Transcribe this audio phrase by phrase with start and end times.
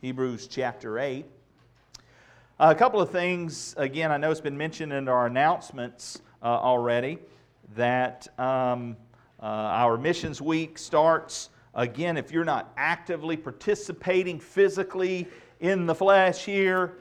[0.00, 1.26] Hebrews chapter 8.
[2.58, 7.18] A couple of things, again, I know it's been mentioned in our announcements uh, already
[7.74, 8.96] that um,
[9.42, 11.50] uh, our missions week starts.
[11.74, 15.28] Again, if you're not actively participating physically
[15.60, 16.94] in the flesh here,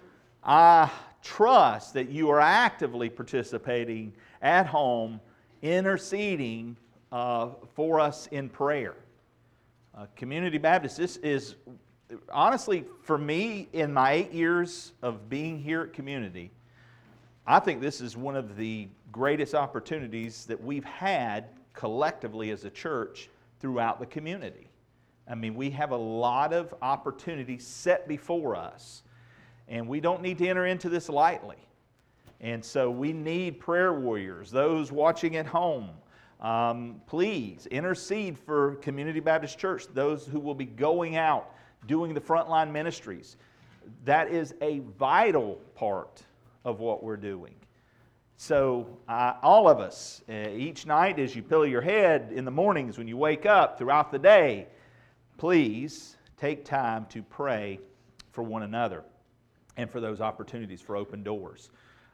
[0.44, 0.92] I
[1.24, 4.12] trust that you are actively participating
[4.42, 5.22] at home,
[5.62, 6.76] interceding
[7.14, 8.96] uh, for us in prayer.
[9.98, 11.56] Uh, Community Baptist, this is
[12.32, 16.52] honestly, for me, in my eight years of being here at Community,
[17.46, 22.70] I think this is one of the greatest opportunities that we've had collectively as a
[22.70, 24.70] church throughout the community.
[25.28, 29.04] I mean, we have a lot of opportunities set before us,
[29.68, 31.58] and we don't need to enter into this lightly.
[32.42, 35.90] And so we need prayer warriors, those watching at home.
[36.40, 41.54] Um, please intercede for Community Baptist Church, those who will be going out
[41.88, 43.38] doing the frontline ministries.
[44.06, 46.24] That is a vital part
[46.66, 47.56] of what we're doing.
[48.38, 52.52] So, uh, all of us, uh, each night as you pillow your head in the
[52.52, 54.68] mornings when you wake up throughout the day,
[55.38, 57.80] please take time to pray
[58.32, 59.04] for one another
[59.76, 61.70] and for those opportunities for open doors.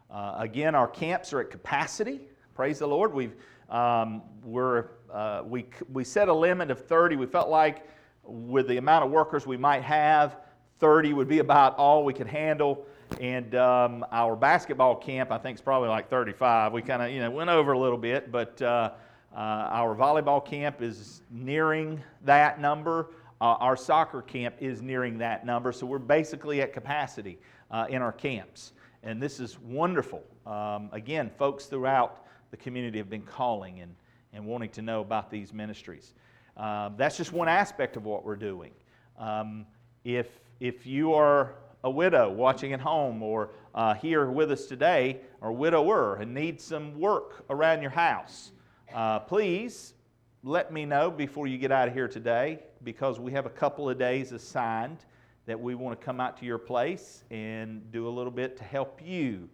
[0.10, 2.22] Uh, again, our camps are at capacity.
[2.56, 3.14] Praise the Lord.
[3.14, 3.36] We've,
[3.70, 7.18] um, we're, uh, we, we set a limit of 30.
[7.18, 7.88] We felt like
[8.28, 10.38] with the amount of workers we might have,
[10.80, 12.86] 30 would be about all we could handle.
[13.20, 16.74] And um, our basketball camp, I think, is probably like 35.
[16.74, 18.92] We kind of, you know, went over a little bit, but uh,
[19.34, 23.08] uh, our volleyball camp is nearing that number.
[23.42, 25.72] Uh, our soccer camp is nearing that number.
[25.72, 27.38] So we're basically at capacity
[27.70, 28.74] uh, in our camps.
[29.04, 30.24] And this is wonderful.
[30.48, 33.96] Um, again, folks throughout the community have been calling and,
[34.34, 36.14] and wanting to know about these ministries.
[36.58, 38.72] Um, that's just one aspect of what we're doing.
[39.18, 39.66] Um,
[40.04, 40.28] if,
[40.60, 45.52] if you are a widow watching at home or uh, here with us today, or
[45.52, 48.52] widower, and need some work around your house,
[48.94, 49.94] uh, please
[50.44, 53.90] let me know before you get out of here today because we have a couple
[53.90, 55.00] of days assigned
[55.46, 58.64] that we want to come out to your place and do a little bit to
[58.64, 59.50] help you.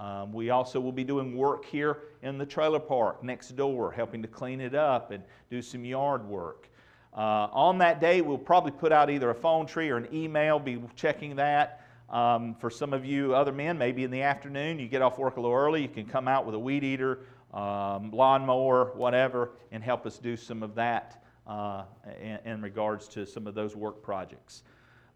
[0.00, 4.22] Um, we also will be doing work here in the trailer park next door, helping
[4.22, 6.70] to clean it up and do some yard work.
[7.14, 10.58] Uh, on that day, we'll probably put out either a phone tree or an email,
[10.58, 11.86] be checking that.
[12.08, 15.36] Um, for some of you other men, maybe in the afternoon, you get off work
[15.36, 17.20] a little early, you can come out with a weed eater,
[17.52, 21.84] um, lawnmower, whatever, and help us do some of that uh,
[22.22, 24.62] in, in, regards to some of those work projects.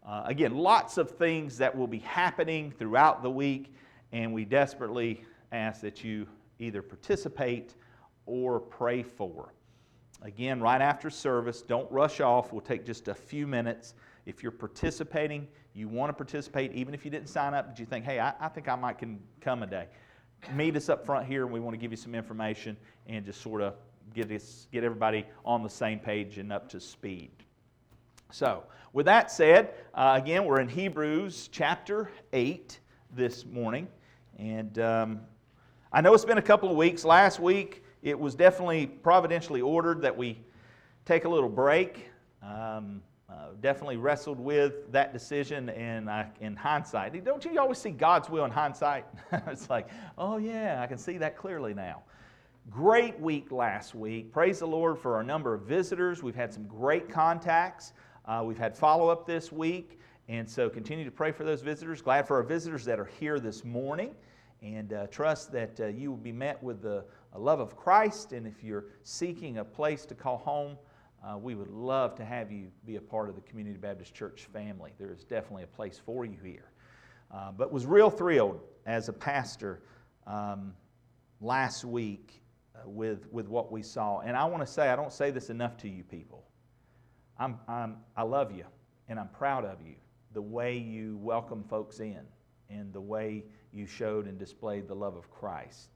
[0.05, 3.73] Uh, again, lots of things that will be happening throughout the week
[4.15, 6.25] and we desperately ask that you
[6.57, 7.75] either participate
[8.25, 9.53] or pray for.
[10.21, 12.53] Again, right after service, don't rush off.
[12.53, 13.93] We'll take just a few minutes.
[14.25, 17.85] If you're participating, you want to participate, even if you didn't sign up, but you
[17.85, 19.87] think, hey, I, I think I might can come a day.
[20.53, 22.77] Meet us up front here, and we want to give you some information
[23.07, 23.73] and just sort of
[24.13, 27.31] get, this, get everybody on the same page and up to speed.
[28.31, 32.79] So, with that said, uh, again, we're in Hebrews chapter 8
[33.13, 33.89] this morning.
[34.37, 35.21] And um,
[35.91, 37.05] I know it's been a couple of weeks.
[37.05, 40.39] Last week, it was definitely providentially ordered that we
[41.05, 42.09] take a little break.
[42.43, 47.23] Um, uh, definitely wrestled with that decision and uh, in hindsight.
[47.25, 49.05] Don't you always see God's will in hindsight?
[49.47, 49.87] it's like,
[50.17, 52.03] oh yeah, I can see that clearly now.
[52.69, 54.31] Great week last week.
[54.31, 56.23] Praise the Lord for our number of visitors.
[56.23, 57.93] We've had some great contacts.
[58.25, 59.99] Uh, we've had follow up this week.
[60.27, 62.01] And so continue to pray for those visitors.
[62.01, 64.15] Glad for our visitors that are here this morning.
[64.63, 67.05] And uh, trust that uh, you will be met with the
[67.35, 68.31] love of Christ.
[68.31, 70.77] And if you're seeking a place to call home,
[71.23, 74.47] uh, we would love to have you be a part of the Community Baptist Church
[74.51, 74.93] family.
[74.97, 76.71] There is definitely a place for you here.
[77.31, 79.83] Uh, but was real thrilled as a pastor
[80.25, 80.73] um,
[81.39, 82.41] last week
[82.75, 84.21] uh, with, with what we saw.
[84.21, 86.43] And I want to say, I don't say this enough to you people.
[87.37, 88.65] I'm, I'm, I love you,
[89.09, 89.95] and I'm proud of you
[90.35, 92.19] the way you welcome folks in
[92.69, 95.87] and the way you showed and displayed the love of Christ.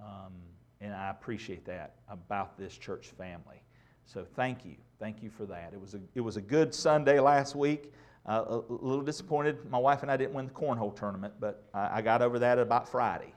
[0.00, 0.32] Um,
[0.80, 3.62] and I appreciate that about this church family.
[4.06, 4.76] So thank you.
[4.98, 5.72] Thank you for that.
[5.74, 7.92] It was a, it was a good Sunday last week.
[8.24, 9.58] Uh, a, little disappointed.
[9.70, 12.58] My wife and I didn't win the cornhole tournament, but I, I got over that
[12.58, 13.32] about Friday.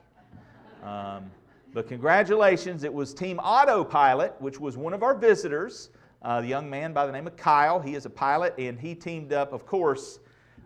[0.82, 1.30] Um,
[1.74, 2.82] but congratulations.
[2.82, 5.90] It was Team Autopilot, which was one of our visitors,
[6.22, 7.78] uh, the young man by the name of Kyle.
[7.78, 10.18] He is a pilot, and he teamed up, of course,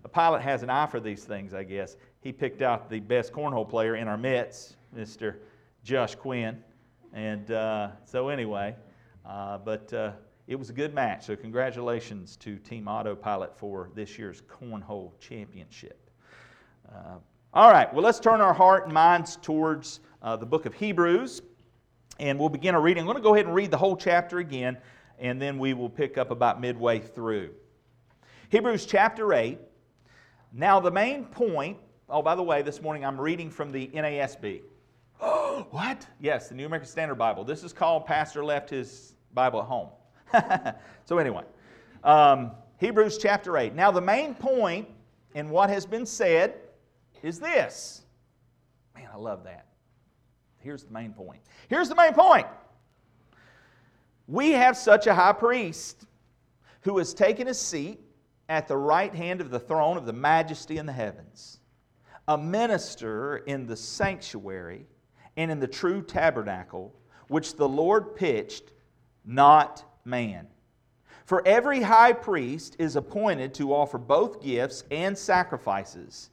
[0.05, 1.97] a pilot has an eye for these things, I guess.
[2.21, 5.37] He picked out the best cornhole player in our midst, Mr.
[5.83, 6.63] Josh Quinn.
[7.13, 8.77] And uh, so, anyway,
[9.25, 10.13] uh, but uh,
[10.47, 11.25] it was a good match.
[11.27, 16.11] So, congratulations to Team Autopilot for this year's Cornhole Championship.
[16.93, 17.17] Uh,
[17.55, 21.41] all right, well, let's turn our heart and minds towards uh, the book of Hebrews,
[22.19, 23.03] and we'll begin our reading.
[23.03, 24.77] I'm going to go ahead and read the whole chapter again,
[25.19, 27.51] and then we will pick up about midway through.
[28.51, 29.59] Hebrews chapter 8.
[30.57, 31.79] Now, the main point,
[32.09, 34.63] oh, by the way, this morning I'm reading from the NASB.
[35.21, 36.07] what?
[36.21, 37.43] Yes, the New American Standard Bible.
[37.43, 39.89] This is called Pastor Left His Bible at Home.
[41.07, 41.43] so, anyway,
[42.05, 43.75] um, Hebrews chapter 8.
[43.75, 44.87] Now, the main point
[45.35, 46.55] in what has been said
[47.21, 48.03] is this.
[48.95, 49.67] Man, I love that.
[50.61, 51.41] Here's the main point.
[51.67, 52.47] Here's the main point.
[54.29, 56.07] We have such a high priest
[56.83, 57.99] who has taken his seat
[58.49, 61.61] at the right hand of the throne of the majesty in the heavens,
[62.29, 64.87] a minister in the sanctuary
[65.37, 66.95] and in the true tabernacle,
[67.29, 68.73] which the Lord pitched,
[69.25, 70.47] not man.
[71.25, 76.31] For every high priest is appointed to offer both gifts and sacrifices.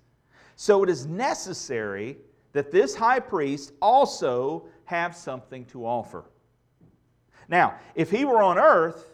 [0.57, 2.17] So it is necessary
[2.51, 6.25] that this high priest also have something to offer.
[7.47, 9.10] Now, if he were on earth,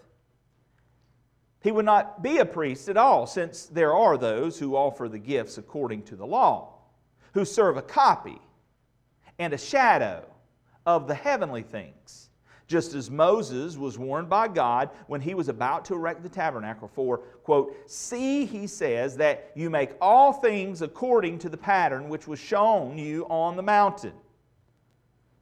[1.62, 5.20] he would not be a priest at all, since there are those who offer the
[5.20, 6.74] gifts according to the law,
[7.34, 8.40] who serve a copy
[9.40, 10.26] and a shadow
[10.86, 12.28] of the heavenly things
[12.68, 16.90] just as Moses was warned by God when he was about to erect the tabernacle
[16.90, 22.28] for, quote, See, he says, that you make all things according to the pattern which
[22.28, 24.14] was shown you on the mountain.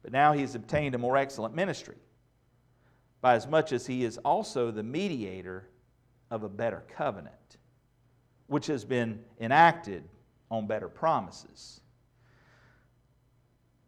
[0.02, 1.96] But now he has obtained a more excellent ministry,
[3.20, 5.68] by as much as he is also the mediator
[6.30, 7.58] of a better covenant,
[8.46, 10.04] which has been enacted
[10.50, 11.80] on better promises.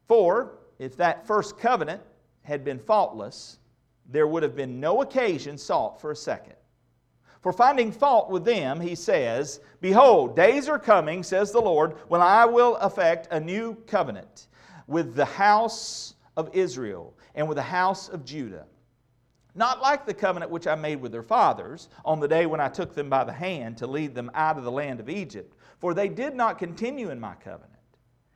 [0.07, 2.03] For if that first covenant
[2.43, 3.59] had been faultless,
[4.09, 6.55] there would have been no occasion sought for a second.
[7.41, 12.21] For finding fault with them, he says, Behold, days are coming, says the Lord, when
[12.21, 14.49] I will effect a new covenant
[14.87, 18.67] with the house of Israel and with the house of Judah.
[19.59, 22.69] Not like the covenant which I made with their fathers on the day when I
[22.69, 25.93] took them by the hand to lead them out of the land of Egypt, for
[25.93, 27.73] they did not continue in my covenant,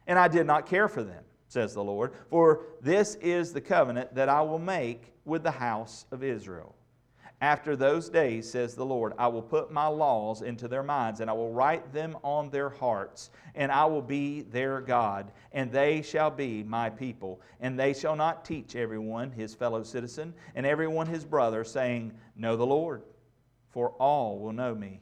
[0.06, 2.12] and I did not care for them says the Lord.
[2.30, 6.74] For this is the covenant that I will make with the house of Israel.
[7.42, 11.28] After those days, says the Lord, I will put my laws into their minds, and
[11.28, 16.02] I will write them on their hearts, and I will be their God, and they
[16.02, 17.40] shall be my people.
[17.58, 22.54] And they shall not teach everyone his fellow citizen, and everyone his brother, saying, Know
[22.54, 23.02] the Lord,
[23.70, 25.00] for all will know me,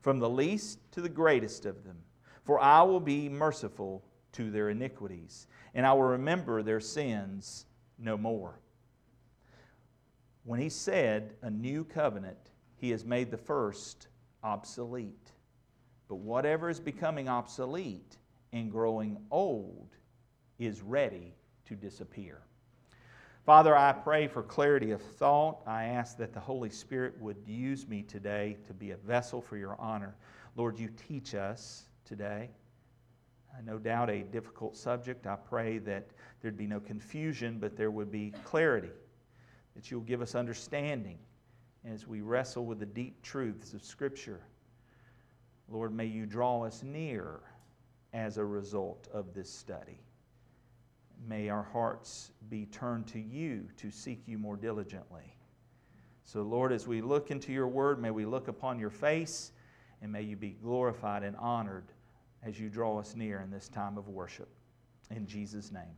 [0.00, 1.98] from the least to the greatest of them.
[2.44, 4.02] For I will be merciful
[4.32, 7.66] to their iniquities, and I will remember their sins
[7.98, 8.60] no more.
[10.46, 12.38] When he said a new covenant,
[12.76, 14.08] he has made the first
[14.42, 15.32] obsolete.
[16.08, 18.16] But whatever is becoming obsolete
[18.52, 19.88] and growing old
[20.58, 21.34] is ready
[21.66, 22.40] to disappear.
[23.44, 25.62] Father, I pray for clarity of thought.
[25.66, 29.56] I ask that the Holy Spirit would use me today to be a vessel for
[29.56, 30.16] your honor.
[30.56, 32.48] Lord, you teach us today
[33.64, 35.26] no doubt a difficult subject.
[35.26, 36.08] I pray that
[36.40, 38.90] there'd be no confusion, but there would be clarity,
[39.76, 41.18] that you'll give us understanding
[41.84, 44.40] as we wrestle with the deep truths of Scripture.
[45.68, 47.40] Lord, may you draw us near
[48.12, 50.00] as a result of this study.
[51.28, 55.34] May our hearts be turned to you to seek you more diligently.
[56.24, 59.52] So, Lord, as we look into your word, may we look upon your face
[60.02, 61.84] and may you be glorified and honored
[62.42, 64.48] as you draw us near in this time of worship.
[65.10, 65.96] In Jesus' name,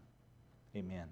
[0.77, 1.07] amen.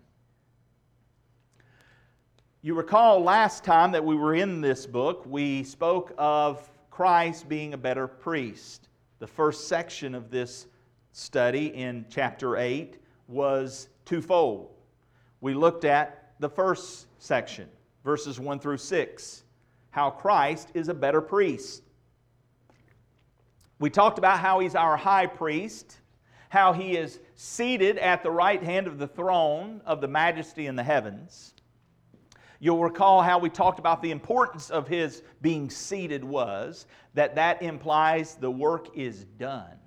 [2.66, 7.74] You recall last time that we were in this book, we spoke of Christ being
[7.74, 8.88] a better priest.
[9.20, 10.66] The first section of this
[11.12, 14.74] study in chapter 8 was twofold.
[15.40, 17.68] We looked at the first section,
[18.02, 19.44] verses 1 through 6,
[19.90, 21.84] how Christ is a better priest.
[23.78, 25.98] We talked about how he's our high priest,
[26.48, 30.74] how he is seated at the right hand of the throne of the majesty in
[30.74, 31.52] the heavens.
[32.60, 37.62] You'll recall how we talked about the importance of his being seated was that that
[37.62, 39.78] implies the work is done.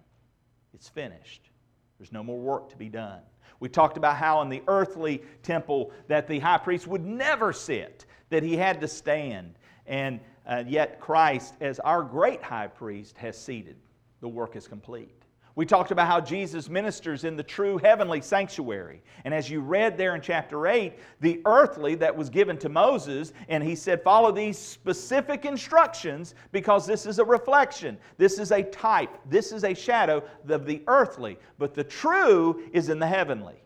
[0.74, 1.50] It's finished.
[1.98, 3.22] There's no more work to be done.
[3.60, 8.06] We talked about how in the earthly temple that the high priest would never sit,
[8.30, 9.56] that he had to stand.
[9.86, 13.76] And uh, yet Christ, as our great high priest, has seated.
[14.22, 15.19] The work is complete.
[15.60, 19.04] We talked about how Jesus ministers in the true heavenly sanctuary.
[19.26, 23.34] And as you read there in chapter 8, the earthly that was given to Moses,
[23.50, 27.98] and he said, Follow these specific instructions because this is a reflection.
[28.18, 29.18] This is a type.
[29.26, 31.38] This is a shadow of the earthly.
[31.58, 33.62] But the true is in the heavenly.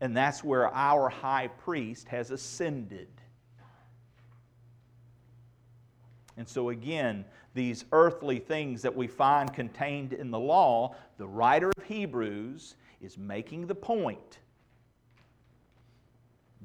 [0.00, 3.06] And that's where our high priest has ascended.
[6.36, 7.24] And so, again,
[7.54, 13.18] these earthly things that we find contained in the law, the writer of Hebrews is
[13.18, 14.38] making the point.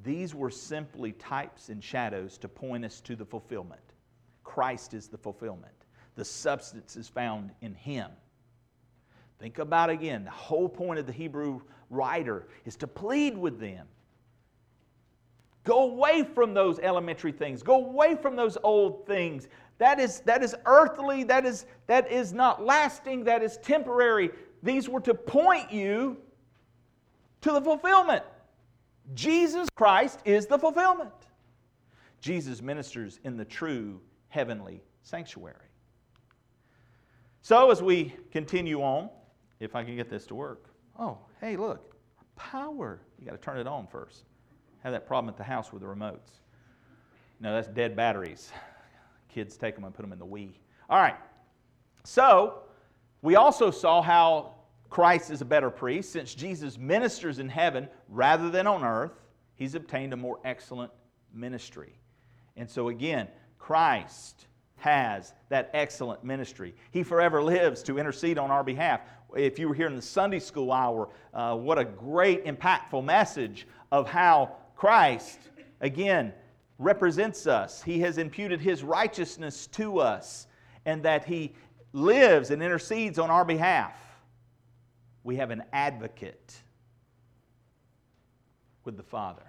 [0.04, 3.82] These were simply types and shadows to point us to the fulfillment.
[4.44, 5.74] Christ is the fulfillment.
[6.16, 8.12] The substance is found in Him.
[9.40, 13.88] Think about again, the whole point of the Hebrew writer is to plead with them.
[15.64, 17.64] Go away from those elementary things.
[17.64, 19.48] Go away from those old things.
[19.78, 24.30] That is, that is earthly, that is, that is not lasting, that is temporary.
[24.62, 26.18] These were to point you
[27.42, 28.24] to the fulfillment.
[29.14, 31.12] Jesus Christ is the fulfillment.
[32.22, 34.00] Jesus ministers in the true
[34.30, 35.58] heavenly sanctuary.
[37.42, 39.10] So, as we continue on,
[39.60, 40.70] if I can get this to work.
[40.98, 41.96] Oh, hey, look,
[42.36, 43.02] power.
[43.20, 44.24] You got to turn it on first.
[44.84, 46.40] Have that problem at the house with the remotes.
[47.40, 48.52] No, that's dead batteries.
[49.34, 50.54] Kids take them and put them in the Wii.
[50.90, 51.16] All right.
[52.04, 52.60] So,
[53.22, 54.56] we also saw how
[54.90, 56.12] Christ is a better priest.
[56.12, 59.14] Since Jesus ministers in heaven rather than on earth,
[59.56, 60.92] he's obtained a more excellent
[61.34, 61.98] ministry.
[62.58, 66.76] And so, again, Christ has that excellent ministry.
[66.92, 69.02] He forever lives to intercede on our behalf.
[69.36, 73.66] If you were here in the Sunday school hour, uh, what a great, impactful message
[73.92, 75.40] of how Christ,
[75.82, 76.34] again,
[76.80, 77.82] represents us.
[77.84, 80.48] He has imputed His righteousness to us,
[80.86, 81.54] and that He
[81.94, 83.96] lives and intercedes on our behalf.
[85.24, 86.54] We have an advocate
[88.84, 89.44] with the Father.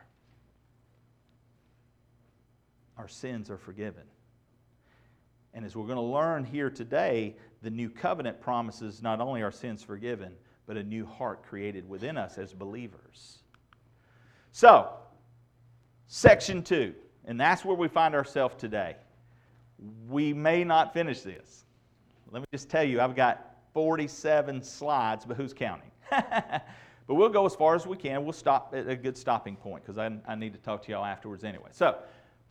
[2.96, 4.04] Our sins are forgiven.
[5.52, 9.52] And as we're going to learn here today, the new covenant promises not only our
[9.52, 10.32] sins forgiven,
[10.66, 13.38] but a new heart created within us as believers.
[14.52, 14.90] So,
[16.06, 16.94] section two
[17.26, 18.96] and that's where we find ourselves today.
[20.08, 21.64] We may not finish this.
[22.30, 25.90] Let me just tell you, I've got 47 slides, but who's counting?
[26.10, 26.64] but
[27.08, 28.24] we'll go as far as we can.
[28.24, 31.04] We'll stop at a good stopping point because I, I need to talk to y'all
[31.04, 31.70] afterwards anyway.
[31.72, 31.96] So,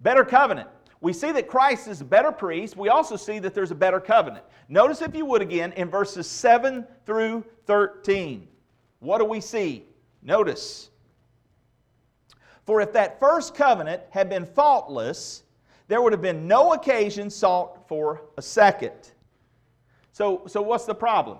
[0.02, 0.70] better covenant.
[1.02, 2.78] We see that Christ is a better priest.
[2.78, 4.46] We also see that there's a better covenant.
[4.70, 8.48] Notice, if you would, again, in verses 7 through 13.
[9.00, 9.86] What do we see?
[10.22, 10.92] Notice
[12.66, 15.44] for if that first covenant had been faultless,
[15.88, 19.12] there would have been no occasion sought for a second.
[20.12, 21.40] So, so what's the problem?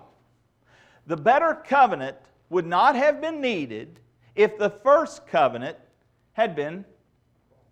[1.06, 2.16] The better covenant
[2.50, 4.00] would not have been needed
[4.34, 5.78] if the first covenant
[6.32, 6.84] had been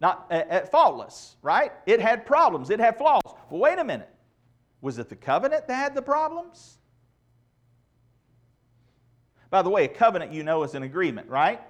[0.01, 1.73] not uh, faultless, right?
[1.87, 3.23] It had problems, it had flaws.
[3.25, 4.09] Well, wait a minute.
[4.81, 6.79] Was it the covenant that had the problems?
[9.51, 11.61] By the way, a covenant, you know, is an agreement, right?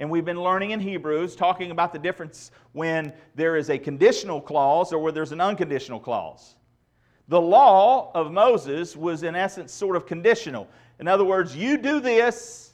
[0.00, 4.40] And we've been learning in Hebrews, talking about the difference when there is a conditional
[4.40, 6.56] clause or where there's an unconditional clause.
[7.28, 10.68] The law of Moses was, in essence, sort of conditional.
[10.98, 12.70] In other words, you do this.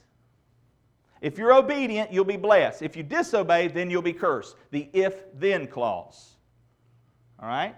[1.21, 2.83] If you're obedient, you'll be blessed.
[2.83, 4.55] If you disobey, then you'll be cursed.
[4.71, 6.37] The if then clause.
[7.41, 7.75] All right?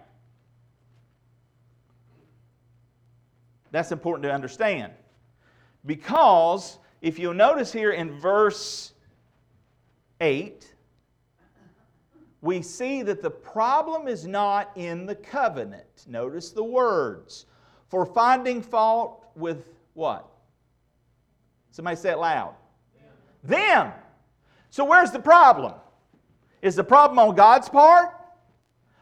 [3.71, 4.93] That's important to understand.
[5.87, 8.93] Because if you'll notice here in verse
[10.21, 10.75] 8,
[12.41, 16.07] we see that the problem is not in the covenant.
[16.07, 17.47] Notice the words.
[17.89, 20.29] For finding fault with what?
[21.71, 22.55] Somebody say it loud.
[23.43, 23.89] Them.
[23.89, 23.93] Them.
[24.71, 25.75] So where's the problem?
[26.63, 28.15] Is the problem on God's part?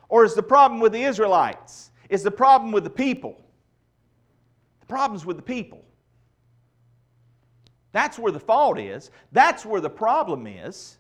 [0.09, 1.91] Or is the problem with the Israelites?
[2.09, 3.43] Is the problem with the people?
[4.81, 5.85] The problem's with the people.
[7.93, 9.11] That's where the fault is.
[9.33, 10.99] That's where the problem is.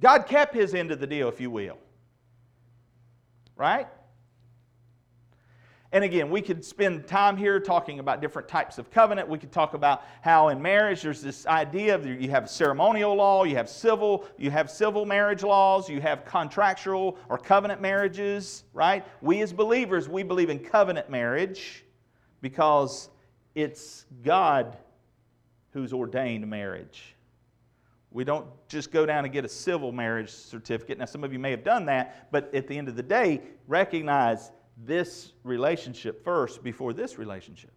[0.00, 1.78] God kept his end of the deal, if you will.
[3.56, 3.88] Right?
[5.92, 9.28] And again, we could spend time here talking about different types of covenant.
[9.28, 13.44] We could talk about how in marriage there's this idea of you have ceremonial law,
[13.44, 19.06] you have civil, you have civil marriage laws, you have contractual or covenant marriages, right?
[19.22, 21.84] We as believers, we believe in covenant marriage
[22.42, 23.08] because
[23.54, 24.76] it's God
[25.72, 27.15] who's ordained marriage.
[28.16, 30.96] We don't just go down and get a civil marriage certificate.
[30.96, 33.42] Now, some of you may have done that, but at the end of the day,
[33.68, 34.52] recognize
[34.86, 37.72] this relationship first before this relationship.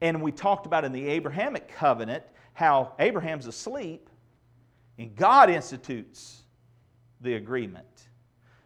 [0.00, 4.10] And we talked about in the Abrahamic covenant how Abraham's asleep
[4.98, 6.42] and God institutes
[7.20, 8.08] the agreement.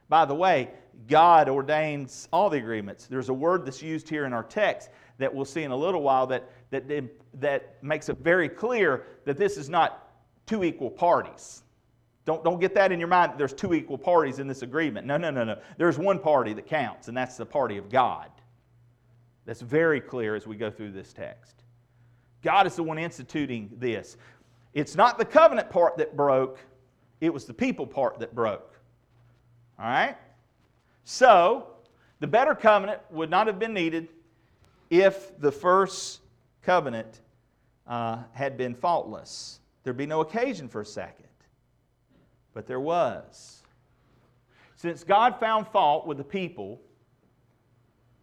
[0.08, 0.70] By the way,
[1.06, 3.06] God ordains all the agreements.
[3.06, 4.88] There's a word that's used here in our text
[5.18, 6.48] that we'll see in a little while that,
[6.80, 10.12] that, that makes it very clear that this is not
[10.46, 11.62] two equal parties.
[12.24, 15.06] Don't, don't get that in your mind that there's two equal parties in this agreement.
[15.06, 15.58] No, no, no, no.
[15.78, 18.30] There's one party that counts, and that's the party of God.
[19.44, 21.62] That's very clear as we go through this text.
[22.42, 24.16] God is the one instituting this.
[24.74, 26.58] It's not the covenant part that broke,
[27.20, 28.74] it was the people part that broke.
[29.78, 30.16] All right?
[31.04, 31.68] So,
[32.18, 34.08] the better covenant would not have been needed
[34.90, 36.20] if the first
[36.66, 37.20] covenant
[37.86, 39.60] uh, had been faultless.
[39.84, 41.26] There'd be no occasion for a second.
[42.52, 43.62] But there was.
[44.74, 46.80] Since God found fault with the people,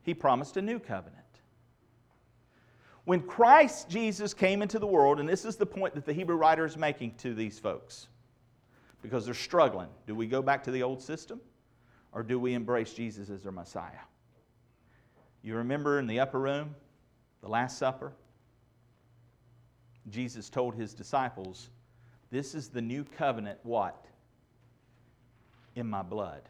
[0.03, 1.19] he promised a new covenant.
[3.05, 6.35] When Christ Jesus came into the world, and this is the point that the Hebrew
[6.35, 8.07] writer is making to these folks,
[9.01, 9.89] because they're struggling.
[10.07, 11.41] Do we go back to the old system,
[12.12, 14.03] or do we embrace Jesus as our Messiah?
[15.41, 16.75] You remember in the upper room,
[17.41, 18.13] the Last Supper?
[20.10, 21.69] Jesus told his disciples,
[22.31, 24.05] This is the new covenant, what?
[25.75, 26.41] In my blood.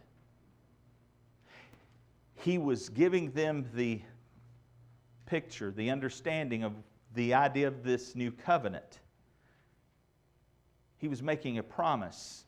[2.36, 4.02] He was giving them the
[5.26, 6.74] picture, the understanding of
[7.16, 9.00] the idea of this new covenant.
[10.98, 12.46] He was making a promise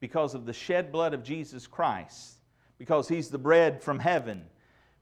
[0.00, 2.38] because of the shed blood of Jesus Christ,
[2.78, 4.44] because He's the bread from heaven.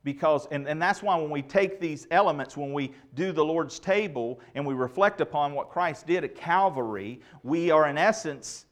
[0.07, 3.81] Because, and, and that's why when we take these elements, when we do the Lord's
[3.81, 8.67] table and we reflect upon what Christ did at Calvary, we are in essence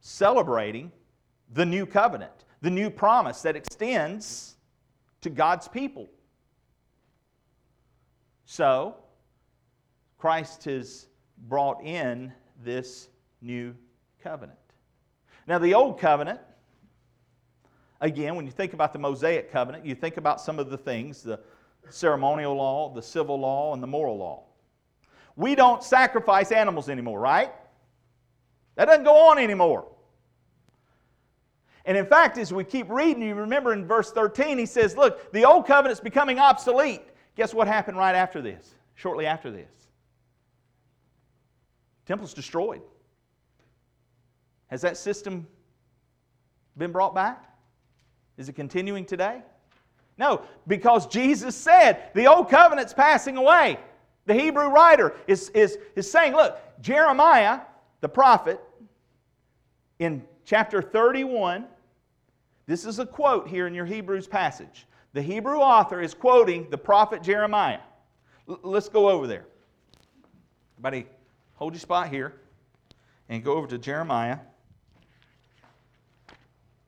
[0.00, 0.90] celebrating
[1.52, 4.56] the new covenant, the new promise that extends
[5.20, 6.08] to God's people.
[8.44, 8.96] So,
[10.18, 11.06] Christ has
[11.46, 12.32] brought in
[12.64, 13.08] this
[13.40, 13.76] new
[14.20, 14.58] covenant.
[15.46, 16.40] Now, the old covenant,
[18.02, 21.22] again, when you think about the Mosaic covenant, you think about some of the things
[21.22, 21.40] the
[21.88, 24.44] ceremonial law, the civil law, and the moral law.
[25.36, 27.52] We don't sacrifice animals anymore, right?
[28.74, 29.86] That doesn't go on anymore.
[31.84, 35.32] And in fact, as we keep reading, you remember in verse 13, he says, Look,
[35.32, 37.02] the old covenant's becoming obsolete.
[37.34, 38.74] Guess what happened right after this?
[38.94, 39.70] Shortly after this?
[42.06, 42.82] Temple's destroyed.
[44.68, 45.46] Has that system
[46.76, 47.51] been brought back?
[48.36, 49.42] Is it continuing today?
[50.18, 53.78] No, because Jesus said the old covenant's passing away.
[54.26, 57.60] The Hebrew writer is, is, is saying, look, Jeremiah,
[58.00, 58.60] the prophet,
[59.98, 61.66] in chapter 31.
[62.66, 64.86] This is a quote here in your Hebrews passage.
[65.12, 67.80] The Hebrew author is quoting the prophet Jeremiah.
[68.48, 69.44] L- let's go over there.
[70.74, 71.06] Everybody,
[71.54, 72.34] hold your spot here
[73.28, 74.38] and go over to Jeremiah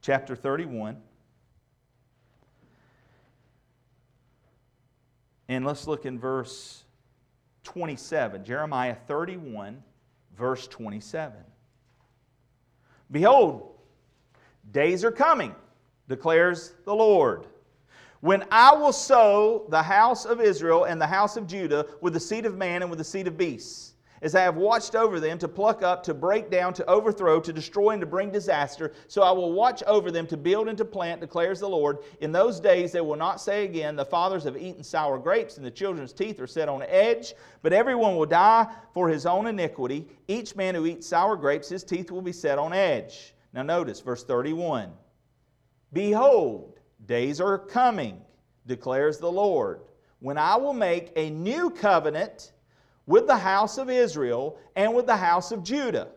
[0.01, 0.97] chapter 31.
[5.49, 6.85] And let's look in verse
[7.65, 8.45] 27.
[8.45, 9.83] Jeremiah 31,
[10.37, 11.33] verse 27.
[13.11, 13.75] Behold,
[14.73, 15.55] days are coming,
[16.09, 17.47] declares the Lord,
[18.21, 22.21] when I will sow the house of Israel and the house of Judah with the
[22.21, 25.39] seed of man and with the seed of beasts as I have watched over them
[25.39, 28.93] to pluck up, to break down, to overthrow, to destroy, and to bring disaster.
[29.09, 31.99] So I will watch over them to build and to plant, declares the Lord.
[32.21, 35.67] In those days they will not say again, The fathers have eaten sour grapes, and
[35.67, 37.35] the children's teeth are set on edge.
[37.63, 40.09] But everyone will die for his own iniquity.
[40.29, 43.35] Each man who eats sour grapes, his teeth will be set on edge.
[43.53, 44.91] Now notice verse 31.
[45.93, 48.21] Behold, days are coming,
[48.67, 49.83] declares the Lord,
[50.19, 52.53] when I will make a new covenant
[53.07, 56.09] with the house of Israel and with the house of Judah.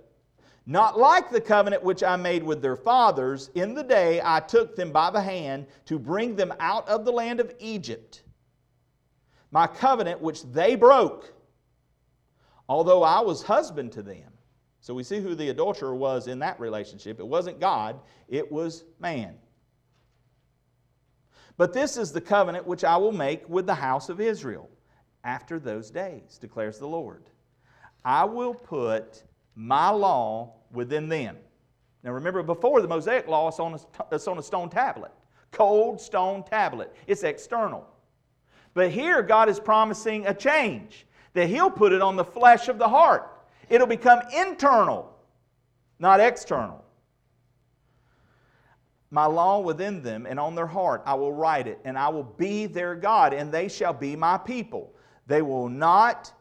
[0.66, 4.76] Not like the covenant which I made with their fathers in the day I took
[4.76, 8.24] them by the hand to bring them out of the land of Egypt.
[9.50, 11.34] My covenant which they broke,
[12.68, 14.34] although I was husband to them.
[14.82, 17.20] So we see who the adulterer was in that relationship.
[17.20, 19.36] It wasn't God, it was man.
[21.56, 24.70] But this is the covenant which I will make with the house of Israel
[25.28, 27.24] after those days, declares the Lord.
[28.04, 29.24] I will put
[29.56, 31.38] my law within them.
[32.04, 35.12] Now remember, before the Mosaic law, it's on a, it's on a stone tablet,
[35.52, 36.96] cold stone tablet.
[37.08, 37.86] It's external.
[38.74, 42.78] But here, God is promising a change that He'll put it on the flesh of
[42.78, 43.30] the heart.
[43.70, 45.14] It'll become internal,
[46.00, 46.86] not external.
[49.12, 52.24] my law within them and on their heart I will write it, and I will
[52.24, 54.94] be their God, and they shall be my people.
[55.28, 56.34] They will not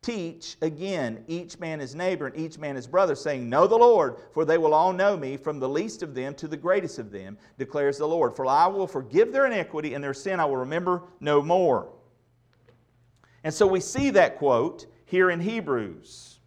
[0.00, 4.16] teach again each man his neighbor and each man his brother, saying, Know the Lord,
[4.32, 7.10] for they will all know me, from the least of them to the greatest of
[7.10, 8.34] them, declares the Lord.
[8.34, 11.90] For I will forgive their iniquity, and their sin I will remember no more.
[13.44, 16.38] And so we see that quote here in Hebrews.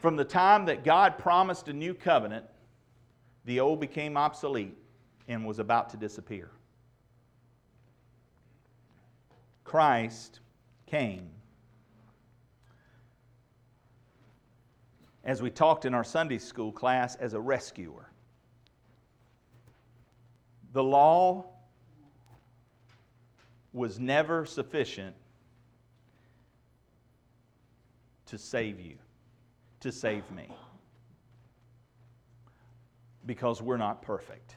[0.00, 2.44] From the time that God promised a new covenant,
[3.44, 4.76] the old became obsolete
[5.28, 6.50] and was about to disappear.
[9.64, 10.40] Christ
[10.86, 11.28] came.
[15.24, 18.10] As we talked in our Sunday school class, as a rescuer.
[20.72, 21.46] The law
[23.72, 25.16] was never sufficient
[28.26, 28.96] to save you
[29.80, 30.48] to save me
[33.26, 34.56] because we're not perfect.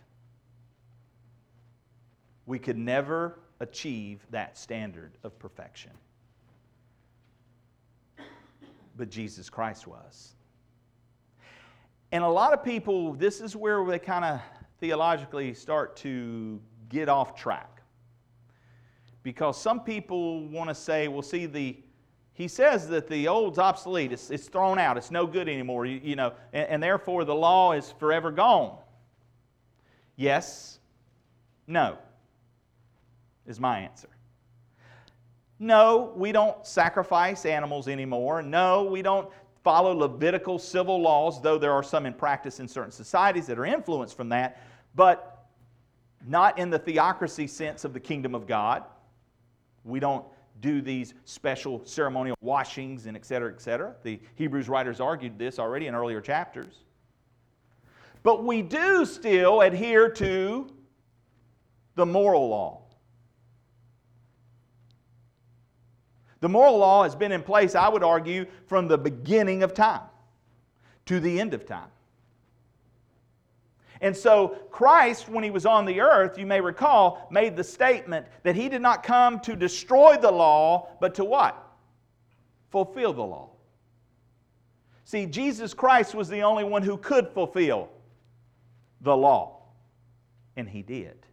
[2.45, 5.91] We could never achieve that standard of perfection.
[8.95, 10.33] But Jesus Christ was.
[12.11, 14.41] And a lot of people, this is where they kind of
[14.79, 17.81] theologically start to get off track.
[19.23, 21.77] Because some people want to say, well, see, the
[22.37, 25.99] he says that the old's obsolete, it's, it's thrown out, it's no good anymore, you,
[26.03, 28.77] you know, and, and therefore the law is forever gone.
[30.15, 30.77] Yes,
[31.65, 31.97] no,
[33.47, 34.09] is my answer.
[35.57, 38.43] No, we don't sacrifice animals anymore.
[38.43, 39.27] No, we don't
[39.63, 43.65] follow Levitical civil laws, though there are some in practice in certain societies that are
[43.65, 44.61] influenced from that,
[44.93, 45.47] but
[46.27, 48.83] not in the theocracy sense of the kingdom of God.
[49.83, 50.23] We don't
[50.59, 53.95] do these special ceremonial washings and et cetera, et cetera.
[54.03, 56.83] The Hebrews writers argued this already in earlier chapters.
[58.23, 60.69] But we do still adhere to
[61.95, 62.81] the moral law.
[66.39, 70.03] The moral law has been in place, I would argue, from the beginning of time
[71.05, 71.89] to the end of time.
[74.01, 78.27] And so, Christ, when he was on the earth, you may recall, made the statement
[78.43, 81.61] that he did not come to destroy the law, but to what?
[82.69, 83.49] Fulfill the law.
[85.03, 87.89] See, Jesus Christ was the only one who could fulfill
[89.01, 89.61] the law,
[90.55, 91.26] and he did.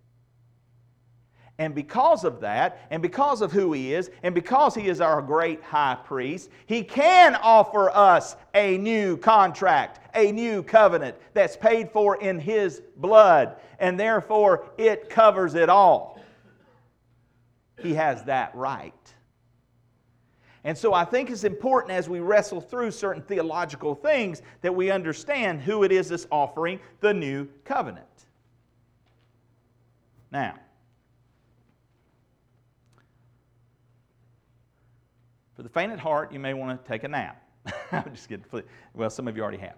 [1.59, 5.23] And because of that, and because of who He is, and because He is our
[5.23, 11.91] great high priest, He can offer us a new contract, a new covenant that's paid
[11.93, 16.21] for in His blood, and therefore it covers it all.
[17.81, 18.93] He has that right.
[20.65, 24.91] And so I think it's important as we wrestle through certain theological things that we
[24.91, 28.07] understand who it is that's offering the new covenant.
[30.33, 30.59] Now,
[35.55, 37.43] For the faint at heart, you may want to take a nap.
[37.93, 38.45] I'm just kidding.
[38.93, 39.77] Well, some of you already have.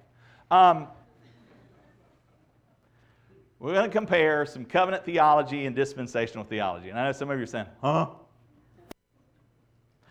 [0.50, 0.88] Um,
[3.58, 6.90] we're going to compare some covenant theology and dispensational theology.
[6.90, 8.08] And I know some of you are saying, huh?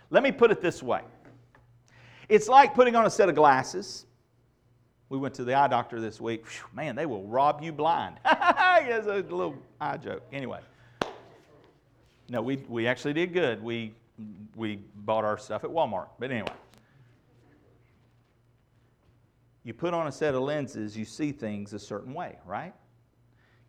[0.09, 1.01] Let me put it this way
[2.27, 4.05] it's like putting on a set of glasses.
[5.09, 6.45] We went to the eye doctor this week.
[6.47, 8.19] Whew, man, they will rob you blind.
[8.25, 10.23] it's a little eye joke.
[10.33, 10.59] Anyway.
[12.27, 13.61] No, we, we actually did good.
[13.61, 13.93] We
[14.55, 16.07] we bought our stuff at Walmart.
[16.19, 16.53] But anyway,
[19.63, 22.73] you put on a set of lenses, you see things a certain way, right?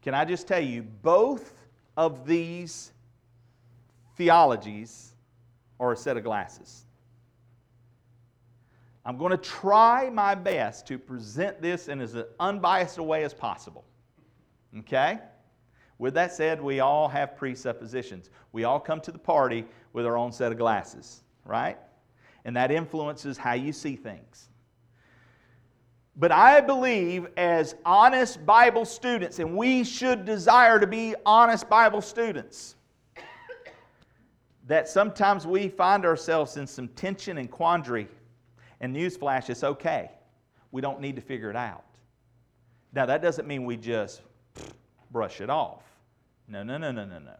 [0.02, 2.92] Can I just tell you, both of these
[4.16, 5.14] theologies
[5.80, 6.84] are a set of glasses.
[9.04, 13.32] I'm going to try my best to present this in as unbiased a way as
[13.32, 13.84] possible.
[14.80, 15.20] Okay?
[15.98, 18.30] With that said, we all have presuppositions.
[18.52, 19.64] We all come to the party
[19.96, 21.78] with our own set of glasses, right?
[22.44, 24.50] And that influences how you see things.
[26.14, 32.02] But I believe, as honest Bible students, and we should desire to be honest Bible
[32.02, 32.76] students,
[34.66, 38.06] that sometimes we find ourselves in some tension and quandary.
[38.82, 40.10] And newsflash, it's okay.
[40.72, 41.84] We don't need to figure it out.
[42.92, 44.20] Now, that doesn't mean we just
[45.10, 45.84] brush it off.
[46.48, 47.36] No, no, no, no, no, no.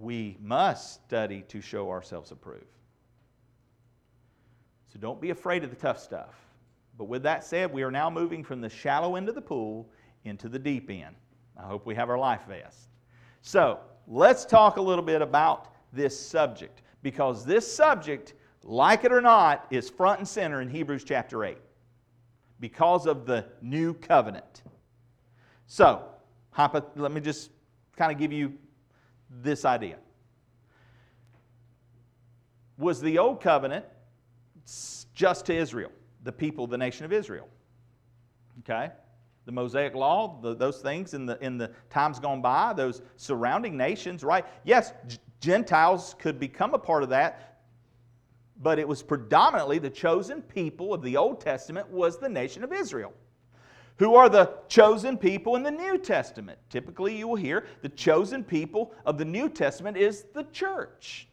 [0.00, 2.64] We must study to show ourselves approved.
[4.92, 6.34] So don't be afraid of the tough stuff.
[6.96, 9.88] But with that said, we are now moving from the shallow end of the pool
[10.24, 11.14] into the deep end.
[11.56, 12.88] I hope we have our life vest.
[13.42, 19.20] So let's talk a little bit about this subject because this subject, like it or
[19.20, 21.58] not, is front and center in Hebrews chapter 8
[22.58, 24.62] because of the new covenant.
[25.66, 26.04] So,
[26.58, 27.50] let me just
[27.96, 28.52] kind of give you
[29.30, 29.96] this idea.
[32.78, 33.84] Was the old covenant
[35.14, 35.92] just to Israel,
[36.24, 37.48] the people, the nation of Israel?
[38.60, 38.90] Okay?
[39.46, 43.76] The Mosaic law, the, those things in the, in the times gone by, those surrounding
[43.76, 44.44] nations, right?
[44.64, 44.92] Yes,
[45.40, 47.60] Gentiles could become a part of that,
[48.62, 52.72] but it was predominantly the chosen people of the Old Testament was the nation of
[52.72, 53.12] Israel.
[54.00, 56.58] Who are the chosen people in the New Testament?
[56.70, 61.28] Typically, you will hear the chosen people of the New Testament is the church.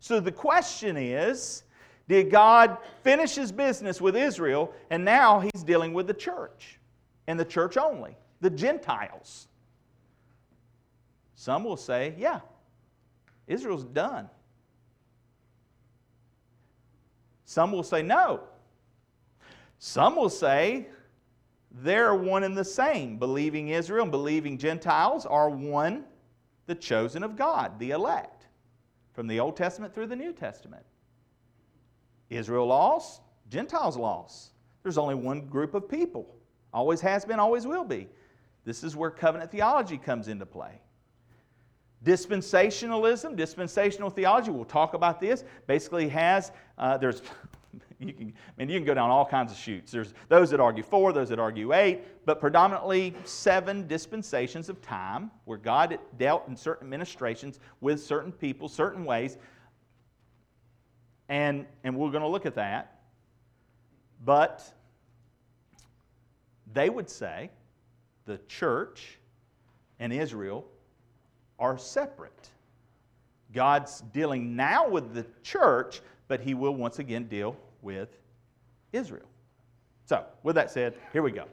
[0.00, 1.62] So the question is
[2.08, 6.80] did God finish his business with Israel and now he's dealing with the church
[7.28, 9.46] and the church only, the Gentiles?
[11.36, 12.40] Some will say, yeah,
[13.46, 14.28] Israel's done.
[17.44, 18.40] Some will say, no.
[19.78, 20.88] Some will say,
[21.70, 23.18] they're one and the same.
[23.18, 26.04] Believing Israel and believing Gentiles are one,
[26.66, 28.46] the chosen of God, the elect,
[29.12, 30.84] from the Old Testament through the New Testament.
[32.30, 34.52] Israel lost, Gentiles lost.
[34.82, 36.34] There's only one group of people.
[36.72, 38.08] Always has been, always will be.
[38.64, 40.80] This is where covenant theology comes into play.
[42.04, 47.22] Dispensationalism, dispensational theology, we'll talk about this, basically has, uh, there's,
[48.00, 49.90] you can, I mean, you can go down all kinds of chutes.
[49.90, 55.32] There's those that argue four, those that argue eight, but predominantly seven dispensations of time
[55.46, 59.36] where God dealt in certain administrations with certain people, certain ways.
[61.28, 63.00] And, and we're going to look at that.
[64.24, 64.64] But
[66.72, 67.50] they would say
[68.26, 69.18] the church
[69.98, 70.64] and Israel
[71.58, 72.50] are separate.
[73.52, 78.08] God's dealing now with the church, but he will once again deal with
[78.92, 79.28] Israel.
[80.04, 81.44] So, with that said, here we go.